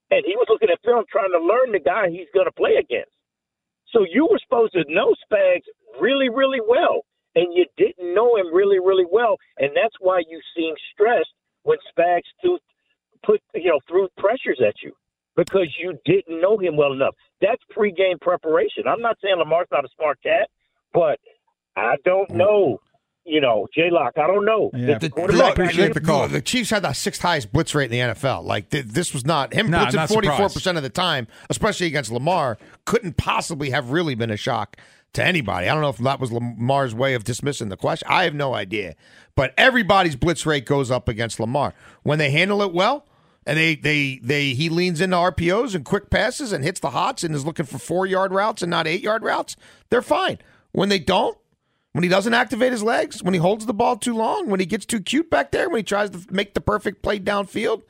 And 0.09 0.23
he 0.25 0.33
was 0.35 0.47
looking 0.49 0.69
at 0.73 0.81
film 0.81 1.05
trying 1.11 1.31
to 1.31 1.39
learn 1.39 1.71
the 1.71 1.79
guy 1.79 2.09
he's 2.09 2.33
going 2.33 2.47
to 2.47 2.51
play 2.51 2.81
against. 2.81 3.11
So 3.91 4.05
you 4.09 4.27
were 4.29 4.39
supposed 4.43 4.73
to 4.73 4.83
know 4.87 5.13
Spags 5.31 5.63
really, 5.99 6.29
really 6.29 6.61
well. 6.65 7.05
And 7.35 7.53
you 7.53 7.65
didn't 7.77 8.13
know 8.13 8.35
him 8.35 8.53
really, 8.53 8.79
really 8.79 9.05
well. 9.09 9.37
And 9.57 9.71
that's 9.75 9.95
why 9.99 10.21
you 10.27 10.41
seem 10.55 10.73
stressed 10.93 11.29
when 11.63 11.77
Spags 11.95 12.21
threw, 12.41 12.57
put, 13.23 13.41
you 13.53 13.69
know, 13.69 13.79
threw 13.87 14.07
pressures 14.17 14.59
at 14.65 14.75
you 14.83 14.93
because 15.35 15.73
you 15.79 15.97
didn't 16.05 16.41
know 16.41 16.57
him 16.57 16.75
well 16.75 16.91
enough. 16.91 17.15
That's 17.39 17.61
pregame 17.75 18.19
preparation. 18.19 18.83
I'm 18.87 19.01
not 19.01 19.17
saying 19.23 19.35
Lamar's 19.37 19.67
not 19.71 19.85
a 19.85 19.89
smart 19.95 20.21
cat, 20.21 20.49
but 20.93 21.19
I 21.75 21.95
don't 22.03 22.29
know. 22.31 22.81
You 23.29 23.41
know, 23.41 23.67
J 23.73 23.89
Lock, 23.91 24.13
I 24.17 24.27
don't 24.27 24.45
know. 24.45 24.69
The, 24.73 24.97
The 24.99 25.09
look, 25.37 25.57
look, 25.57 26.31
the 26.31 26.41
Chiefs 26.41 26.69
had 26.71 26.83
the 26.83 26.93
sixth 26.93 27.21
highest 27.21 27.51
blitz 27.53 27.75
rate 27.75 27.91
in 27.91 27.91
the 27.91 28.13
NFL. 28.13 28.43
Like 28.43 28.69
th- 28.69 28.85
this 28.85 29.13
was 29.13 29.25
not 29.25 29.53
him 29.53 29.69
No, 29.69 29.79
blitzing 29.85 30.07
forty 30.07 30.27
four 30.27 30.49
percent 30.49 30.77
of 30.77 30.83
the 30.83 30.89
time, 30.89 31.27
especially 31.49 31.87
against 31.87 32.11
Lamar. 32.11 32.57
Couldn't 32.85 33.17
possibly 33.17 33.69
have 33.69 33.91
really 33.91 34.15
been 34.15 34.31
a 34.31 34.37
shock 34.37 34.77
to 35.13 35.23
anybody. 35.23 35.67
I 35.67 35.73
don't 35.73 35.81
know 35.81 35.89
if 35.89 35.97
that 35.97 36.19
was 36.19 36.31
Lamar's 36.31 36.93
way 36.93 37.13
of 37.13 37.23
dismissing 37.23 37.69
the 37.69 37.77
question. 37.77 38.07
I 38.09 38.23
have 38.25 38.33
no 38.35 38.53
idea. 38.53 38.95
But 39.35 39.53
everybody's 39.57 40.15
blitz 40.15 40.45
rate 40.45 40.65
goes 40.65 40.91
up 40.91 41.07
against 41.07 41.39
Lamar 41.39 41.73
when 42.03 42.19
they 42.19 42.31
handle 42.31 42.61
it 42.61 42.73
well. 42.73 43.05
And 43.45 43.57
they, 43.57 43.75
they, 43.75 44.19
they, 44.21 44.53
he 44.53 44.69
leans 44.69 45.01
into 45.01 45.15
RPOs 45.15 45.73
and 45.73 45.83
quick 45.83 46.11
passes 46.11 46.51
and 46.51 46.63
hits 46.63 46.79
the 46.79 46.91
hots 46.91 47.23
and 47.23 47.33
is 47.33 47.45
looking 47.45 47.65
for 47.65 47.79
four 47.79 48.05
yard 48.05 48.31
routes 48.31 48.61
and 48.61 48.69
not 48.69 48.85
eight 48.85 49.01
yard 49.01 49.23
routes. 49.23 49.55
They're 49.89 50.03
fine. 50.03 50.37
When 50.71 50.89
they 50.89 50.99
don't, 50.99 51.35
when 51.93 52.03
he 52.03 52.09
doesn't 52.09 52.33
activate 52.33 52.71
his 52.71 52.83
legs, 52.83 53.23
when 53.23 53.33
he 53.33 53.39
holds 53.39 53.65
the 53.65 53.73
ball 53.73 53.97
too 53.97 54.15
long, 54.15 54.47
when 54.47 54.59
he 54.59 54.65
gets 54.65 54.85
too 54.85 54.99
cute 55.01 55.29
back 55.29 55.51
there, 55.51 55.69
when 55.69 55.77
he 55.79 55.83
tries 55.83 56.09
to 56.11 56.25
make 56.29 56.53
the 56.53 56.61
perfect 56.61 57.01
play 57.01 57.19
downfield, 57.19 57.81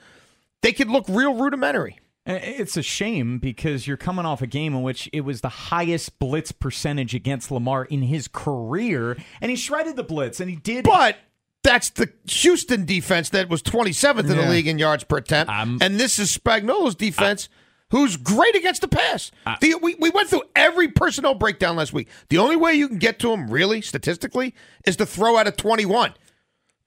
they 0.61 0.71
could 0.71 0.89
look 0.89 1.05
real 1.07 1.33
rudimentary. 1.35 1.99
It's 2.25 2.77
a 2.77 2.83
shame 2.83 3.39
because 3.39 3.87
you're 3.87 3.97
coming 3.97 4.25
off 4.25 4.41
a 4.41 4.47
game 4.47 4.75
in 4.75 4.83
which 4.83 5.09
it 5.11 5.21
was 5.21 5.41
the 5.41 5.49
highest 5.49 6.19
blitz 6.19 6.51
percentage 6.51 7.15
against 7.15 7.49
Lamar 7.49 7.85
in 7.85 8.03
his 8.03 8.27
career, 8.27 9.17
and 9.41 9.49
he 9.49 9.57
shredded 9.57 9.95
the 9.95 10.03
blitz, 10.03 10.39
and 10.39 10.49
he 10.49 10.55
did. 10.55 10.85
But 10.85 11.17
that's 11.63 11.89
the 11.89 12.11
Houston 12.27 12.85
defense 12.85 13.29
that 13.29 13.49
was 13.49 13.63
27th 13.63 14.19
in 14.19 14.37
the 14.37 14.47
league 14.49 14.67
in 14.67 14.77
yards 14.77 15.03
per 15.03 15.17
attempt. 15.17 15.51
and 15.51 15.99
this 15.99 16.19
is 16.19 16.35
Spagnuolo's 16.37 16.95
defense, 16.95 17.49
who's 17.91 18.17
great 18.17 18.55
against 18.55 18.81
the 18.81 18.87
pass. 18.87 19.31
the, 19.61 19.75
we, 19.81 19.95
we 19.95 20.09
went 20.09 20.29
through 20.29 20.43
every 20.55 20.87
personnel 20.87 21.33
breakdown 21.33 21.75
last 21.75 21.93
week. 21.93 22.07
The 22.29 22.37
only 22.37 22.55
way 22.55 22.73
you 22.73 22.87
can 22.87 22.97
get 22.97 23.19
to 23.19 23.31
him, 23.31 23.49
really, 23.49 23.81
statistically, 23.81 24.53
is 24.85 24.95
to 24.97 25.05
throw 25.05 25.37
out 25.37 25.47
a 25.47 25.51
21. 25.51 26.13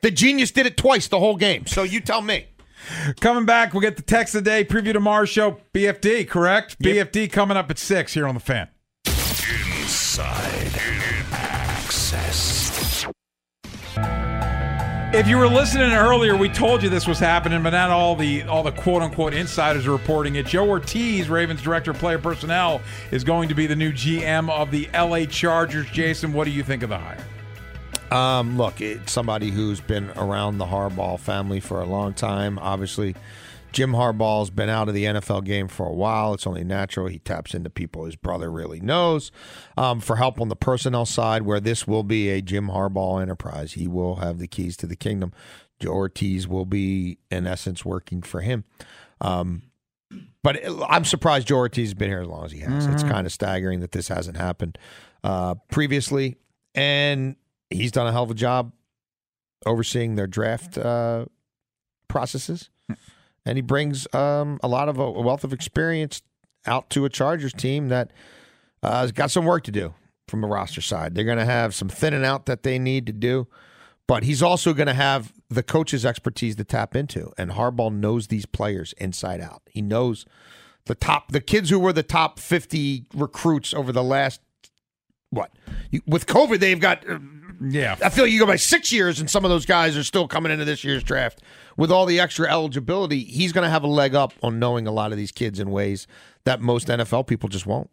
The 0.02 0.10
genius 0.10 0.50
did 0.50 0.66
it 0.66 0.76
twice 0.76 1.08
the 1.08 1.18
whole 1.18 1.36
game. 1.36 1.66
So 1.66 1.82
you 1.82 2.00
tell 2.00 2.22
me. 2.22 2.46
Coming 3.20 3.46
back, 3.46 3.72
we'll 3.72 3.80
get 3.80 3.96
the 3.96 4.02
text 4.02 4.34
of 4.34 4.42
the 4.42 4.50
day, 4.50 4.64
preview 4.64 4.92
tomorrow's 4.92 5.28
show, 5.28 5.60
BFD, 5.72 6.28
correct? 6.28 6.80
BFD 6.80 7.30
coming 7.30 7.56
up 7.56 7.70
at 7.70 7.78
6 7.78 8.12
here 8.12 8.26
on 8.26 8.34
the 8.34 8.40
fan. 8.40 8.68
Inside 9.06 10.41
If 15.14 15.29
you 15.29 15.37
were 15.37 15.46
listening 15.46 15.92
earlier, 15.92 16.38
we 16.38 16.48
told 16.48 16.83
you 16.83 16.88
this 16.88 17.07
was 17.07 17.18
happening, 17.18 17.62
but 17.62 17.70
not 17.70 17.90
all 17.90 18.16
the 18.16 18.44
all 18.44 18.62
the 18.62 18.72
quote 18.72 19.03
unquote 19.03 19.35
insiders 19.35 19.87
are 19.87 19.92
reporting 19.92 20.37
it. 20.37 20.46
Joe 20.46 20.64
Hortiz, 20.64 21.29
Ravens 21.29 21.61
director 21.61 21.90
of 21.90 21.98
player 21.98 22.18
personnel, 22.18 22.81
is 23.11 23.22
going 23.22 23.51
to 23.51 23.55
be 23.55 23.66
the 23.66 23.77
new 23.77 23.92
GM 23.92 24.48
of 24.48 24.70
the 24.70 24.88
LA 24.94 25.27
Chargers. 25.27 25.87
Jason, 25.90 26.33
what 26.33 26.44
do 26.44 26.51
you 26.51 26.62
think 26.62 26.83
of 26.83 26.88
the 26.88 26.96
hire? 26.96 27.22
Um, 28.11 28.57
look, 28.57 28.81
it's 28.81 29.12
somebody 29.12 29.51
who's 29.51 29.83
been 29.83 30.09
around 30.16 30.57
the 30.57 30.64
Harbaugh 30.64 31.20
family 31.20 31.61
for 31.61 31.83
a 31.83 31.87
long 31.87 32.14
time. 32.14 32.59
Obviously, 32.59 33.14
Jim 33.72 33.92
Harbaugh's 33.92 34.50
been 34.50 34.68
out 34.68 34.88
of 34.88 34.94
the 34.94 35.04
NFL 35.04 35.44
game 35.44 35.68
for 35.68 35.87
a 35.87 35.92
while. 35.92 36.35
It's 36.35 36.46
only 36.46 36.64
natural 36.64 37.06
he 37.08 37.18
taps 37.18 37.54
into 37.54 37.70
people 37.70 38.04
his 38.04 38.16
brother 38.16 38.50
really 38.50 38.80
knows 38.80 39.32
um, 39.76 40.00
for 40.00 40.16
help 40.16 40.40
on 40.40 40.48
the 40.48 40.56
personnel 40.56 41.06
side, 41.06 41.42
where 41.42 41.61
this 41.61 41.87
will 41.87 42.02
be 42.02 42.28
a 42.30 42.40
Jim 42.42 42.68
Harbaugh 42.68 43.20
enterprise. 43.22 43.72
He 43.72 43.88
will 43.88 44.16
have 44.16 44.38
the 44.38 44.46
keys 44.46 44.76
to 44.78 44.87
the 44.87 44.96
kingdom. 44.96 45.32
Joe 45.80 45.92
Hortiz 45.92 46.46
will 46.46 46.66
be, 46.66 47.18
in 47.30 47.46
essence, 47.46 47.85
working 47.85 48.22
for 48.22 48.40
him. 48.40 48.64
Um, 49.20 49.62
but 50.42 50.61
I'm 50.88 51.04
surprised 51.04 51.48
Joe 51.48 51.56
Hortiz 51.56 51.88
has 51.88 51.94
been 51.94 52.11
here 52.11 52.20
as 52.20 52.28
long 52.28 52.44
as 52.44 52.52
he 52.52 52.61
has. 52.61 52.87
It's 52.87 53.02
Mhm. 53.02 53.11
kind 53.11 53.26
of 53.26 53.32
staggering 53.32 53.80
that 53.80 53.92
this 53.92 54.08
hasn't 54.08 54.37
happened 54.37 54.78
uh, 55.24 55.54
previously. 55.70 56.37
And 56.74 57.37
he's 57.70 57.92
done 57.92 58.06
a 58.06 58.12
hell 58.12 58.24
of 58.24 58.30
a 58.30 58.35
job 58.35 58.72
overseeing 59.64 60.16
their 60.16 60.26
draft 60.26 60.76
uh, 60.76 61.26
processes. 62.08 62.68
And 63.44 63.59
he 63.59 63.62
brings 63.62 64.12
um, 64.14 64.61
a 64.62 64.68
lot 64.68 64.88
of 64.88 64.98
a 64.98 65.11
wealth 65.11 65.44
of 65.44 65.52
experience 65.52 66.22
out 66.66 66.90
to 66.90 67.05
a 67.05 67.09
Chargers 67.09 67.52
team 67.52 67.88
that 67.88 68.12
uh, 68.83 69.00
has 69.00 69.12
got 69.12 69.31
some 69.31 69.44
work 69.44 69.64
to 69.64 69.72
do 69.72 69.94
from 70.28 70.40
the 70.40 70.46
roster 70.46 70.81
side. 70.81 71.14
They're 71.14 71.24
going 71.24 71.38
to 71.38 71.44
have 71.44 71.74
some 71.74 71.88
thinning 71.88 72.24
out 72.24 72.46
that 72.46 72.62
they 72.62 72.78
need 72.78 73.07
to 73.07 73.12
do, 73.12 73.48
but 74.07 74.22
he's 74.22 74.42
also 74.42 74.72
going 74.72 74.87
to 74.87 74.94
have 74.94 75.33
the 75.50 75.62
coach's 75.62 76.07
expertise 76.07 76.57
to 76.57 76.64
tap 76.64 76.94
into. 76.94 77.33
And 77.37 77.50
Harbaugh 77.50 77.92
knows 77.92 78.28
these 78.28 78.46
players 78.46 78.94
inside 78.94 79.40
out. 79.40 79.62
He 79.66 79.83
knows 79.83 80.24
the 80.87 80.94
top, 80.94 81.33
the 81.33 81.40
kids 81.40 81.70
who 81.70 81.78
were 81.78 81.92
the 81.92 82.02
top 82.02 82.38
50 82.38 83.07
recruits 83.14 83.74
over 83.74 83.90
the 83.92 84.05
last, 84.05 84.40
what? 85.31 85.50
With 86.07 86.26
COVID, 86.26 86.61
they've 86.61 86.81
got. 86.81 87.09
uh, 87.09 87.18
Yeah. 87.70 87.96
I 88.05 88.09
feel 88.09 88.25
like 88.25 88.33
you 88.33 88.38
go 88.38 88.46
by 88.46 88.57
six 88.57 88.92
years, 88.92 89.20
and 89.20 89.31
some 89.31 89.44
of 89.44 89.51
those 89.51 89.66
guys 89.66 89.96
are 89.96 90.05
still 90.05 90.27
coming 90.29 90.51
into 90.53 90.64
this 90.64 90.83
year's 90.85 91.03
draft 91.03 91.40
with 91.77 91.90
all 91.92 92.07
the 92.07 92.20
extra 92.20 92.51
eligibility. 92.51 93.25
He's 93.25 93.53
going 93.53 93.64
to 93.64 93.70
have 93.70 93.85
a 93.85 93.88
leg 93.88 94.14
up 94.14 94.33
on 94.42 94.59
knowing 94.59 94.87
a 94.87 94.92
lot 94.92 95.12
of 95.12 95.18
these 95.18 95.33
kids 95.33 95.61
in 95.61 95.70
ways 95.70 96.07
that 96.44 96.61
most 96.61 96.88
NFL 96.88 97.27
people 97.27 97.48
just 97.48 97.66
won't 97.66 97.90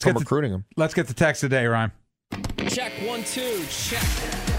from 0.00 0.10
get 0.10 0.14
the- 0.14 0.20
recruiting 0.20 0.52
them. 0.52 0.64
Let's 0.76 0.94
get 0.94 1.06
the 1.06 1.14
text 1.14 1.40
today, 1.40 1.66
Ryan. 1.66 1.92
Check 2.68 2.92
one, 3.06 3.22
two, 3.24 3.64
check. 3.68 4.53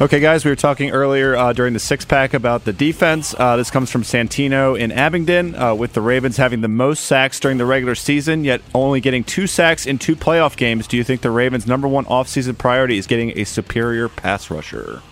Okay, 0.00 0.18
guys, 0.18 0.46
we 0.46 0.50
were 0.50 0.56
talking 0.56 0.92
earlier 0.92 1.36
uh, 1.36 1.52
during 1.52 1.74
the 1.74 1.78
six 1.78 2.06
pack 2.06 2.32
about 2.32 2.64
the 2.64 2.72
defense. 2.72 3.34
Uh, 3.38 3.56
this 3.56 3.70
comes 3.70 3.90
from 3.90 4.02
Santino 4.02 4.78
in 4.78 4.92
Abingdon, 4.92 5.54
uh, 5.54 5.74
with 5.74 5.92
the 5.92 6.00
Ravens 6.00 6.38
having 6.38 6.62
the 6.62 6.68
most 6.68 7.04
sacks 7.04 7.38
during 7.38 7.58
the 7.58 7.66
regular 7.66 7.94
season, 7.94 8.42
yet 8.42 8.62
only 8.74 9.02
getting 9.02 9.22
two 9.24 9.46
sacks 9.46 9.84
in 9.84 9.98
two 9.98 10.16
playoff 10.16 10.56
games. 10.56 10.86
Do 10.86 10.96
you 10.96 11.04
think 11.04 11.20
the 11.20 11.30
Ravens' 11.30 11.66
number 11.66 11.86
one 11.86 12.06
offseason 12.06 12.56
priority 12.56 12.96
is 12.96 13.06
getting 13.06 13.38
a 13.38 13.44
superior 13.44 14.08
pass 14.08 14.50
rusher? 14.50 15.02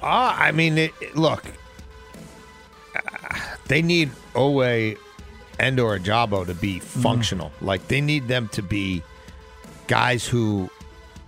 Ah, 0.00 0.40
I 0.40 0.52
mean, 0.52 0.78
it, 0.78 0.92
it- 1.00 1.16
look, 1.16 1.42
ah, 2.94 3.56
they 3.66 3.82
need 3.82 4.12
Oweh 4.34 4.96
and 5.58 5.80
or 5.80 5.98
Ojabo 5.98 6.46
to 6.46 6.54
be 6.54 6.78
functional. 6.78 7.50
Like 7.60 7.88
they 7.88 8.00
need 8.00 8.28
them 8.28 8.46
to 8.50 8.62
be 8.62 9.02
guys 9.88 10.24
who 10.24 10.70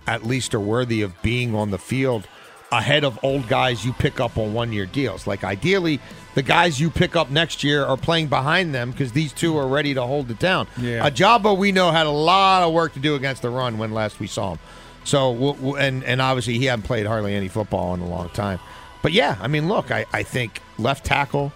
at 0.07 0.25
least 0.25 0.55
are 0.55 0.59
worthy 0.61 1.01
of 1.01 1.21
being 1.21 1.53
on 1.53 1.71
the 1.71 1.77
field 1.77 2.29
ahead 2.71 3.03
of 3.03 3.19
old 3.23 3.47
guys 3.49 3.83
you 3.85 3.91
pick 3.93 4.19
up 4.19 4.37
on 4.37 4.53
one 4.53 4.71
year 4.71 4.85
deals. 4.85 5.27
Like 5.27 5.43
ideally, 5.43 5.99
the 6.35 6.41
guys 6.41 6.79
you 6.79 6.89
pick 6.89 7.15
up 7.15 7.29
next 7.29 7.63
year 7.63 7.83
are 7.83 7.97
playing 7.97 8.27
behind 8.27 8.73
them 8.73 8.91
because 8.91 9.11
these 9.11 9.33
two 9.33 9.57
are 9.57 9.67
ready 9.67 9.93
to 9.93 10.01
hold 10.03 10.31
it 10.31 10.39
down. 10.39 10.67
Yeah. 10.77 11.09
Ojabo, 11.09 11.57
we 11.57 11.71
know 11.73 11.91
had 11.91 12.05
a 12.07 12.11
lot 12.11 12.63
of 12.63 12.73
work 12.73 12.93
to 12.93 12.99
do 12.99 13.15
against 13.15 13.41
the 13.41 13.49
run 13.49 13.77
when 13.77 13.91
last 13.93 14.19
we 14.19 14.27
saw 14.27 14.53
him. 14.53 14.59
So 15.03 15.31
we'll- 15.31 15.57
we'll- 15.59 15.75
and 15.75 16.03
and 16.03 16.21
obviously 16.21 16.57
he 16.59 16.65
hadn't 16.65 16.83
played 16.83 17.05
hardly 17.05 17.33
any 17.35 17.47
football 17.49 17.93
in 17.93 17.99
a 18.01 18.07
long 18.07 18.29
time. 18.29 18.59
But 19.01 19.11
yeah, 19.13 19.35
I 19.41 19.47
mean, 19.47 19.67
look, 19.67 19.91
I, 19.91 20.05
I 20.13 20.23
think 20.23 20.61
left 20.77 21.03
tackle, 21.05 21.51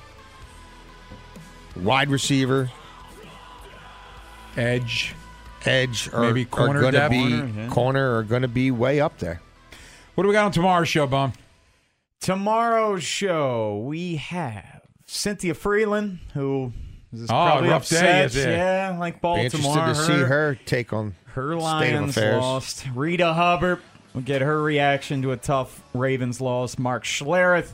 wide 1.75 2.09
receiver, 2.09 2.71
edge, 4.57 5.13
edge, 5.65 6.09
are, 6.13 6.21
Maybe 6.21 6.41
are 6.43 6.45
corner 6.45 6.81
going 6.81 6.93
to 6.95 7.09
be 7.09 7.19
Corner, 7.19 7.45
yeah. 7.55 7.67
corner 7.69 8.17
are 8.17 8.23
going 8.23 8.41
to 8.41 8.47
be 8.47 8.71
way 8.71 8.99
up 8.99 9.19
there. 9.19 9.41
What 10.15 10.23
do 10.23 10.27
we 10.29 10.33
got 10.33 10.45
on 10.45 10.51
tomorrow's 10.51 10.87
show, 10.87 11.07
Bum? 11.07 11.33
Tomorrow's 12.21 13.03
show, 13.03 13.83
we 13.85 14.15
have 14.15 14.81
Cynthia 15.05 15.53
Freeland, 15.53 16.19
who 16.33 16.71
is 17.13 17.23
Oh, 17.23 17.27
probably 17.27 17.69
rough 17.69 17.87
day, 17.89 17.97
upset. 17.97 18.25
is 18.25 18.35
it? 18.37 18.49
Yeah, 18.51 18.95
like 18.99 19.21
Baltimore. 19.21 19.49
Be 19.49 19.81
interested 19.81 20.13
to 20.13 20.19
see 20.19 20.23
her 20.23 20.57
take 20.65 20.93
on 20.93 21.15
her 21.33 21.49
state 21.51 21.57
of 21.57 21.61
Lions 21.61 22.17
affairs. 22.17 22.41
lost. 22.41 22.85
Rita 22.95 23.33
Hubbard 23.33 23.79
will 24.13 24.21
get 24.21 24.41
her 24.41 24.61
reaction 24.63 25.21
to 25.23 25.31
a 25.33 25.37
tough 25.37 25.81
Ravens 25.93 26.39
loss. 26.41 26.79
Mark 26.79 27.03
Schlereth 27.03 27.73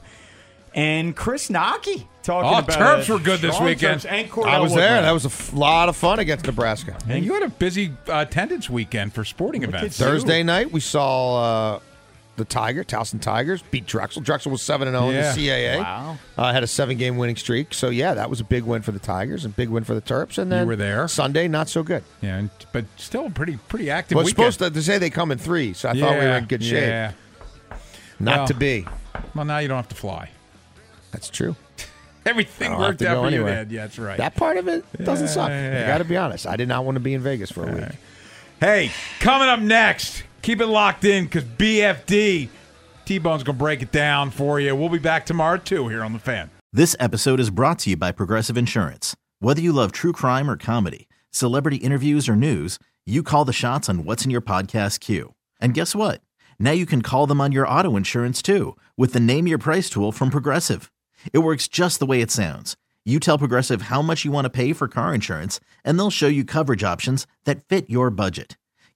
and 0.73 1.15
Chris 1.15 1.47
Knoche 1.49 2.05
talking 2.23 2.49
Oh, 2.53 2.57
about 2.57 2.67
Terps 2.69 3.01
it. 3.03 3.09
were 3.09 3.19
good 3.19 3.39
this 3.39 3.59
weekend. 3.59 4.05
And 4.05 4.27
I 4.45 4.59
was 4.59 4.73
there. 4.73 4.81
Woodland. 4.97 5.05
That 5.05 5.11
was 5.11 5.25
a 5.25 5.29
f- 5.29 5.53
lot 5.53 5.89
of 5.89 5.95
fun 5.95 6.17
against 6.19 6.45
Nebraska. 6.47 6.97
And 7.07 7.23
you 7.23 7.33
had 7.35 7.43
a 7.43 7.49
busy 7.49 7.93
uh, 8.09 8.25
attendance 8.27 8.69
weekend 8.69 9.13
for 9.13 9.23
sporting 9.23 9.63
events. 9.63 9.97
Thursday 9.97 10.41
night, 10.43 10.71
we 10.71 10.79
saw 10.79 11.75
uh, 11.75 11.79
the 12.37 12.45
Tiger, 12.45 12.83
Towson 12.83 13.21
Tigers, 13.21 13.61
beat 13.71 13.85
Drexel. 13.85 14.21
Drexel 14.21 14.51
was 14.51 14.61
7 14.61 14.87
0 14.89 15.09
Yeah. 15.09 15.29
in 15.31 15.35
the 15.35 15.41
CAA. 15.47 15.79
Wow. 15.79 16.17
Uh, 16.37 16.51
had 16.53 16.63
a 16.63 16.67
seven 16.67 16.97
game 16.97 17.17
winning 17.17 17.35
streak. 17.35 17.73
So, 17.73 17.89
yeah, 17.89 18.13
that 18.13 18.29
was 18.29 18.39
a 18.39 18.43
big 18.43 18.63
win 18.63 18.81
for 18.81 18.91
the 18.91 18.99
Tigers 18.99 19.45
and 19.45 19.55
big 19.55 19.69
win 19.69 19.83
for 19.83 19.93
the 19.93 20.01
Terps. 20.01 20.37
And 20.37 20.51
then 20.51 20.65
were 20.67 20.75
there. 20.75 21.07
Sunday, 21.07 21.47
not 21.47 21.69
so 21.69 21.83
good. 21.83 22.03
Yeah, 22.21 22.37
and- 22.37 22.49
but 22.71 22.85
still 22.97 23.29
pretty 23.29 23.57
pretty 23.67 23.89
active 23.91 24.15
Well, 24.15 24.25
weekend. 24.25 24.53
supposed 24.53 24.73
to, 24.73 24.79
to 24.79 24.81
say 24.83 24.97
they 24.97 25.09
come 25.09 25.31
in 25.31 25.37
three, 25.37 25.73
so 25.73 25.89
I 25.89 25.93
thought 25.99 26.13
we 26.13 26.25
were 26.25 26.37
in 26.37 26.45
good 26.45 26.63
shape. 26.63 26.83
Yeah. 26.87 27.11
Not 28.19 28.37
Well, 28.37 28.47
to 28.47 28.53
be. 28.53 28.85
Well, 29.35 29.45
now 29.45 29.57
you 29.59 29.67
don't 29.67 29.77
have 29.77 29.89
to 29.89 29.95
fly. 29.95 30.29
That's 31.11 31.29
true. 31.29 31.55
Everything 32.25 32.67
I 32.67 32.69
don't 32.73 32.79
have 32.81 32.89
worked 32.91 33.01
out 33.01 33.21
for 33.23 33.27
anywhere. 33.27 33.49
you, 33.51 33.55
Dad. 33.65 33.71
Yeah, 33.71 33.81
that's 33.81 33.99
right. 33.99 34.17
That 34.17 34.35
part 34.35 34.57
of 34.57 34.67
it 34.67 34.85
doesn't 35.03 35.25
Yeah, 35.27 35.31
suck. 35.33 35.49
yeah. 35.49 35.81
I 35.85 35.87
got 35.87 35.97
to 35.97 36.03
be 36.05 36.17
honest. 36.17 36.45
I 36.47 36.55
did 36.55 36.67
not 36.67 36.85
want 36.85 36.95
to 36.95 36.99
be 36.99 37.13
in 37.13 37.21
Vegas 37.21 37.51
for 37.51 37.67
a 37.67 37.73
week. 37.73 37.85
Hey, 38.59 38.91
coming 39.19 39.47
up 39.49 39.59
next, 39.59 40.23
keep 40.41 40.61
it 40.61 40.67
locked 40.67 41.05
in 41.05 41.25
because 41.25 41.43
BFD, 41.43 42.49
T 43.05 43.19
Bone's 43.19 43.43
going 43.43 43.57
to 43.57 43.59
break 43.59 43.81
it 43.81 43.91
down 43.91 44.31
for 44.31 44.59
you. 44.59 44.75
We'll 44.75 44.89
be 44.89 44.99
back 44.99 45.25
tomorrow, 45.25 45.57
too, 45.57 45.87
here 45.87 46.03
on 46.03 46.13
The 46.13 46.19
Fan. 46.19 46.49
This 46.73 46.95
episode 46.99 47.39
is 47.39 47.49
brought 47.49 47.79
to 47.79 47.91
you 47.91 47.97
by 47.97 48.11
Progressive 48.11 48.57
Insurance. 48.57 49.15
Whether 49.39 49.61
you 49.61 49.73
love 49.73 49.91
true 49.91 50.13
crime 50.13 50.49
or 50.49 50.57
comedy, 50.57 51.07
celebrity 51.31 51.77
interviews 51.77 52.29
or 52.29 52.35
news, 52.35 52.79
you 53.05 53.23
call 53.23 53.45
the 53.45 53.53
shots 53.53 53.89
on 53.89 54.05
what's 54.05 54.23
in 54.25 54.31
your 54.31 54.41
podcast 54.41 54.99
queue. 54.99 55.33
And 55.59 55.73
guess 55.73 55.95
what? 55.95 56.21
Now 56.59 56.71
you 56.71 56.85
can 56.85 57.01
call 57.01 57.27
them 57.27 57.41
on 57.41 57.51
your 57.51 57.67
auto 57.67 57.95
insurance 57.97 58.41
too 58.41 58.77
with 58.95 59.13
the 59.13 59.19
Name 59.19 59.47
Your 59.47 59.57
Price 59.57 59.89
tool 59.89 60.11
from 60.11 60.29
Progressive. 60.29 60.91
It 61.33 61.39
works 61.39 61.67
just 61.67 61.99
the 61.99 62.05
way 62.05 62.21
it 62.21 62.31
sounds. 62.31 62.77
You 63.03 63.19
tell 63.19 63.39
Progressive 63.39 63.83
how 63.83 64.03
much 64.03 64.23
you 64.23 64.31
want 64.31 64.45
to 64.45 64.49
pay 64.51 64.73
for 64.73 64.87
car 64.87 65.13
insurance, 65.13 65.59
and 65.83 65.97
they'll 65.97 66.11
show 66.11 66.27
you 66.27 66.45
coverage 66.45 66.83
options 66.83 67.25
that 67.45 67.67
fit 67.67 67.89
your 67.89 68.11
budget. 68.11 68.57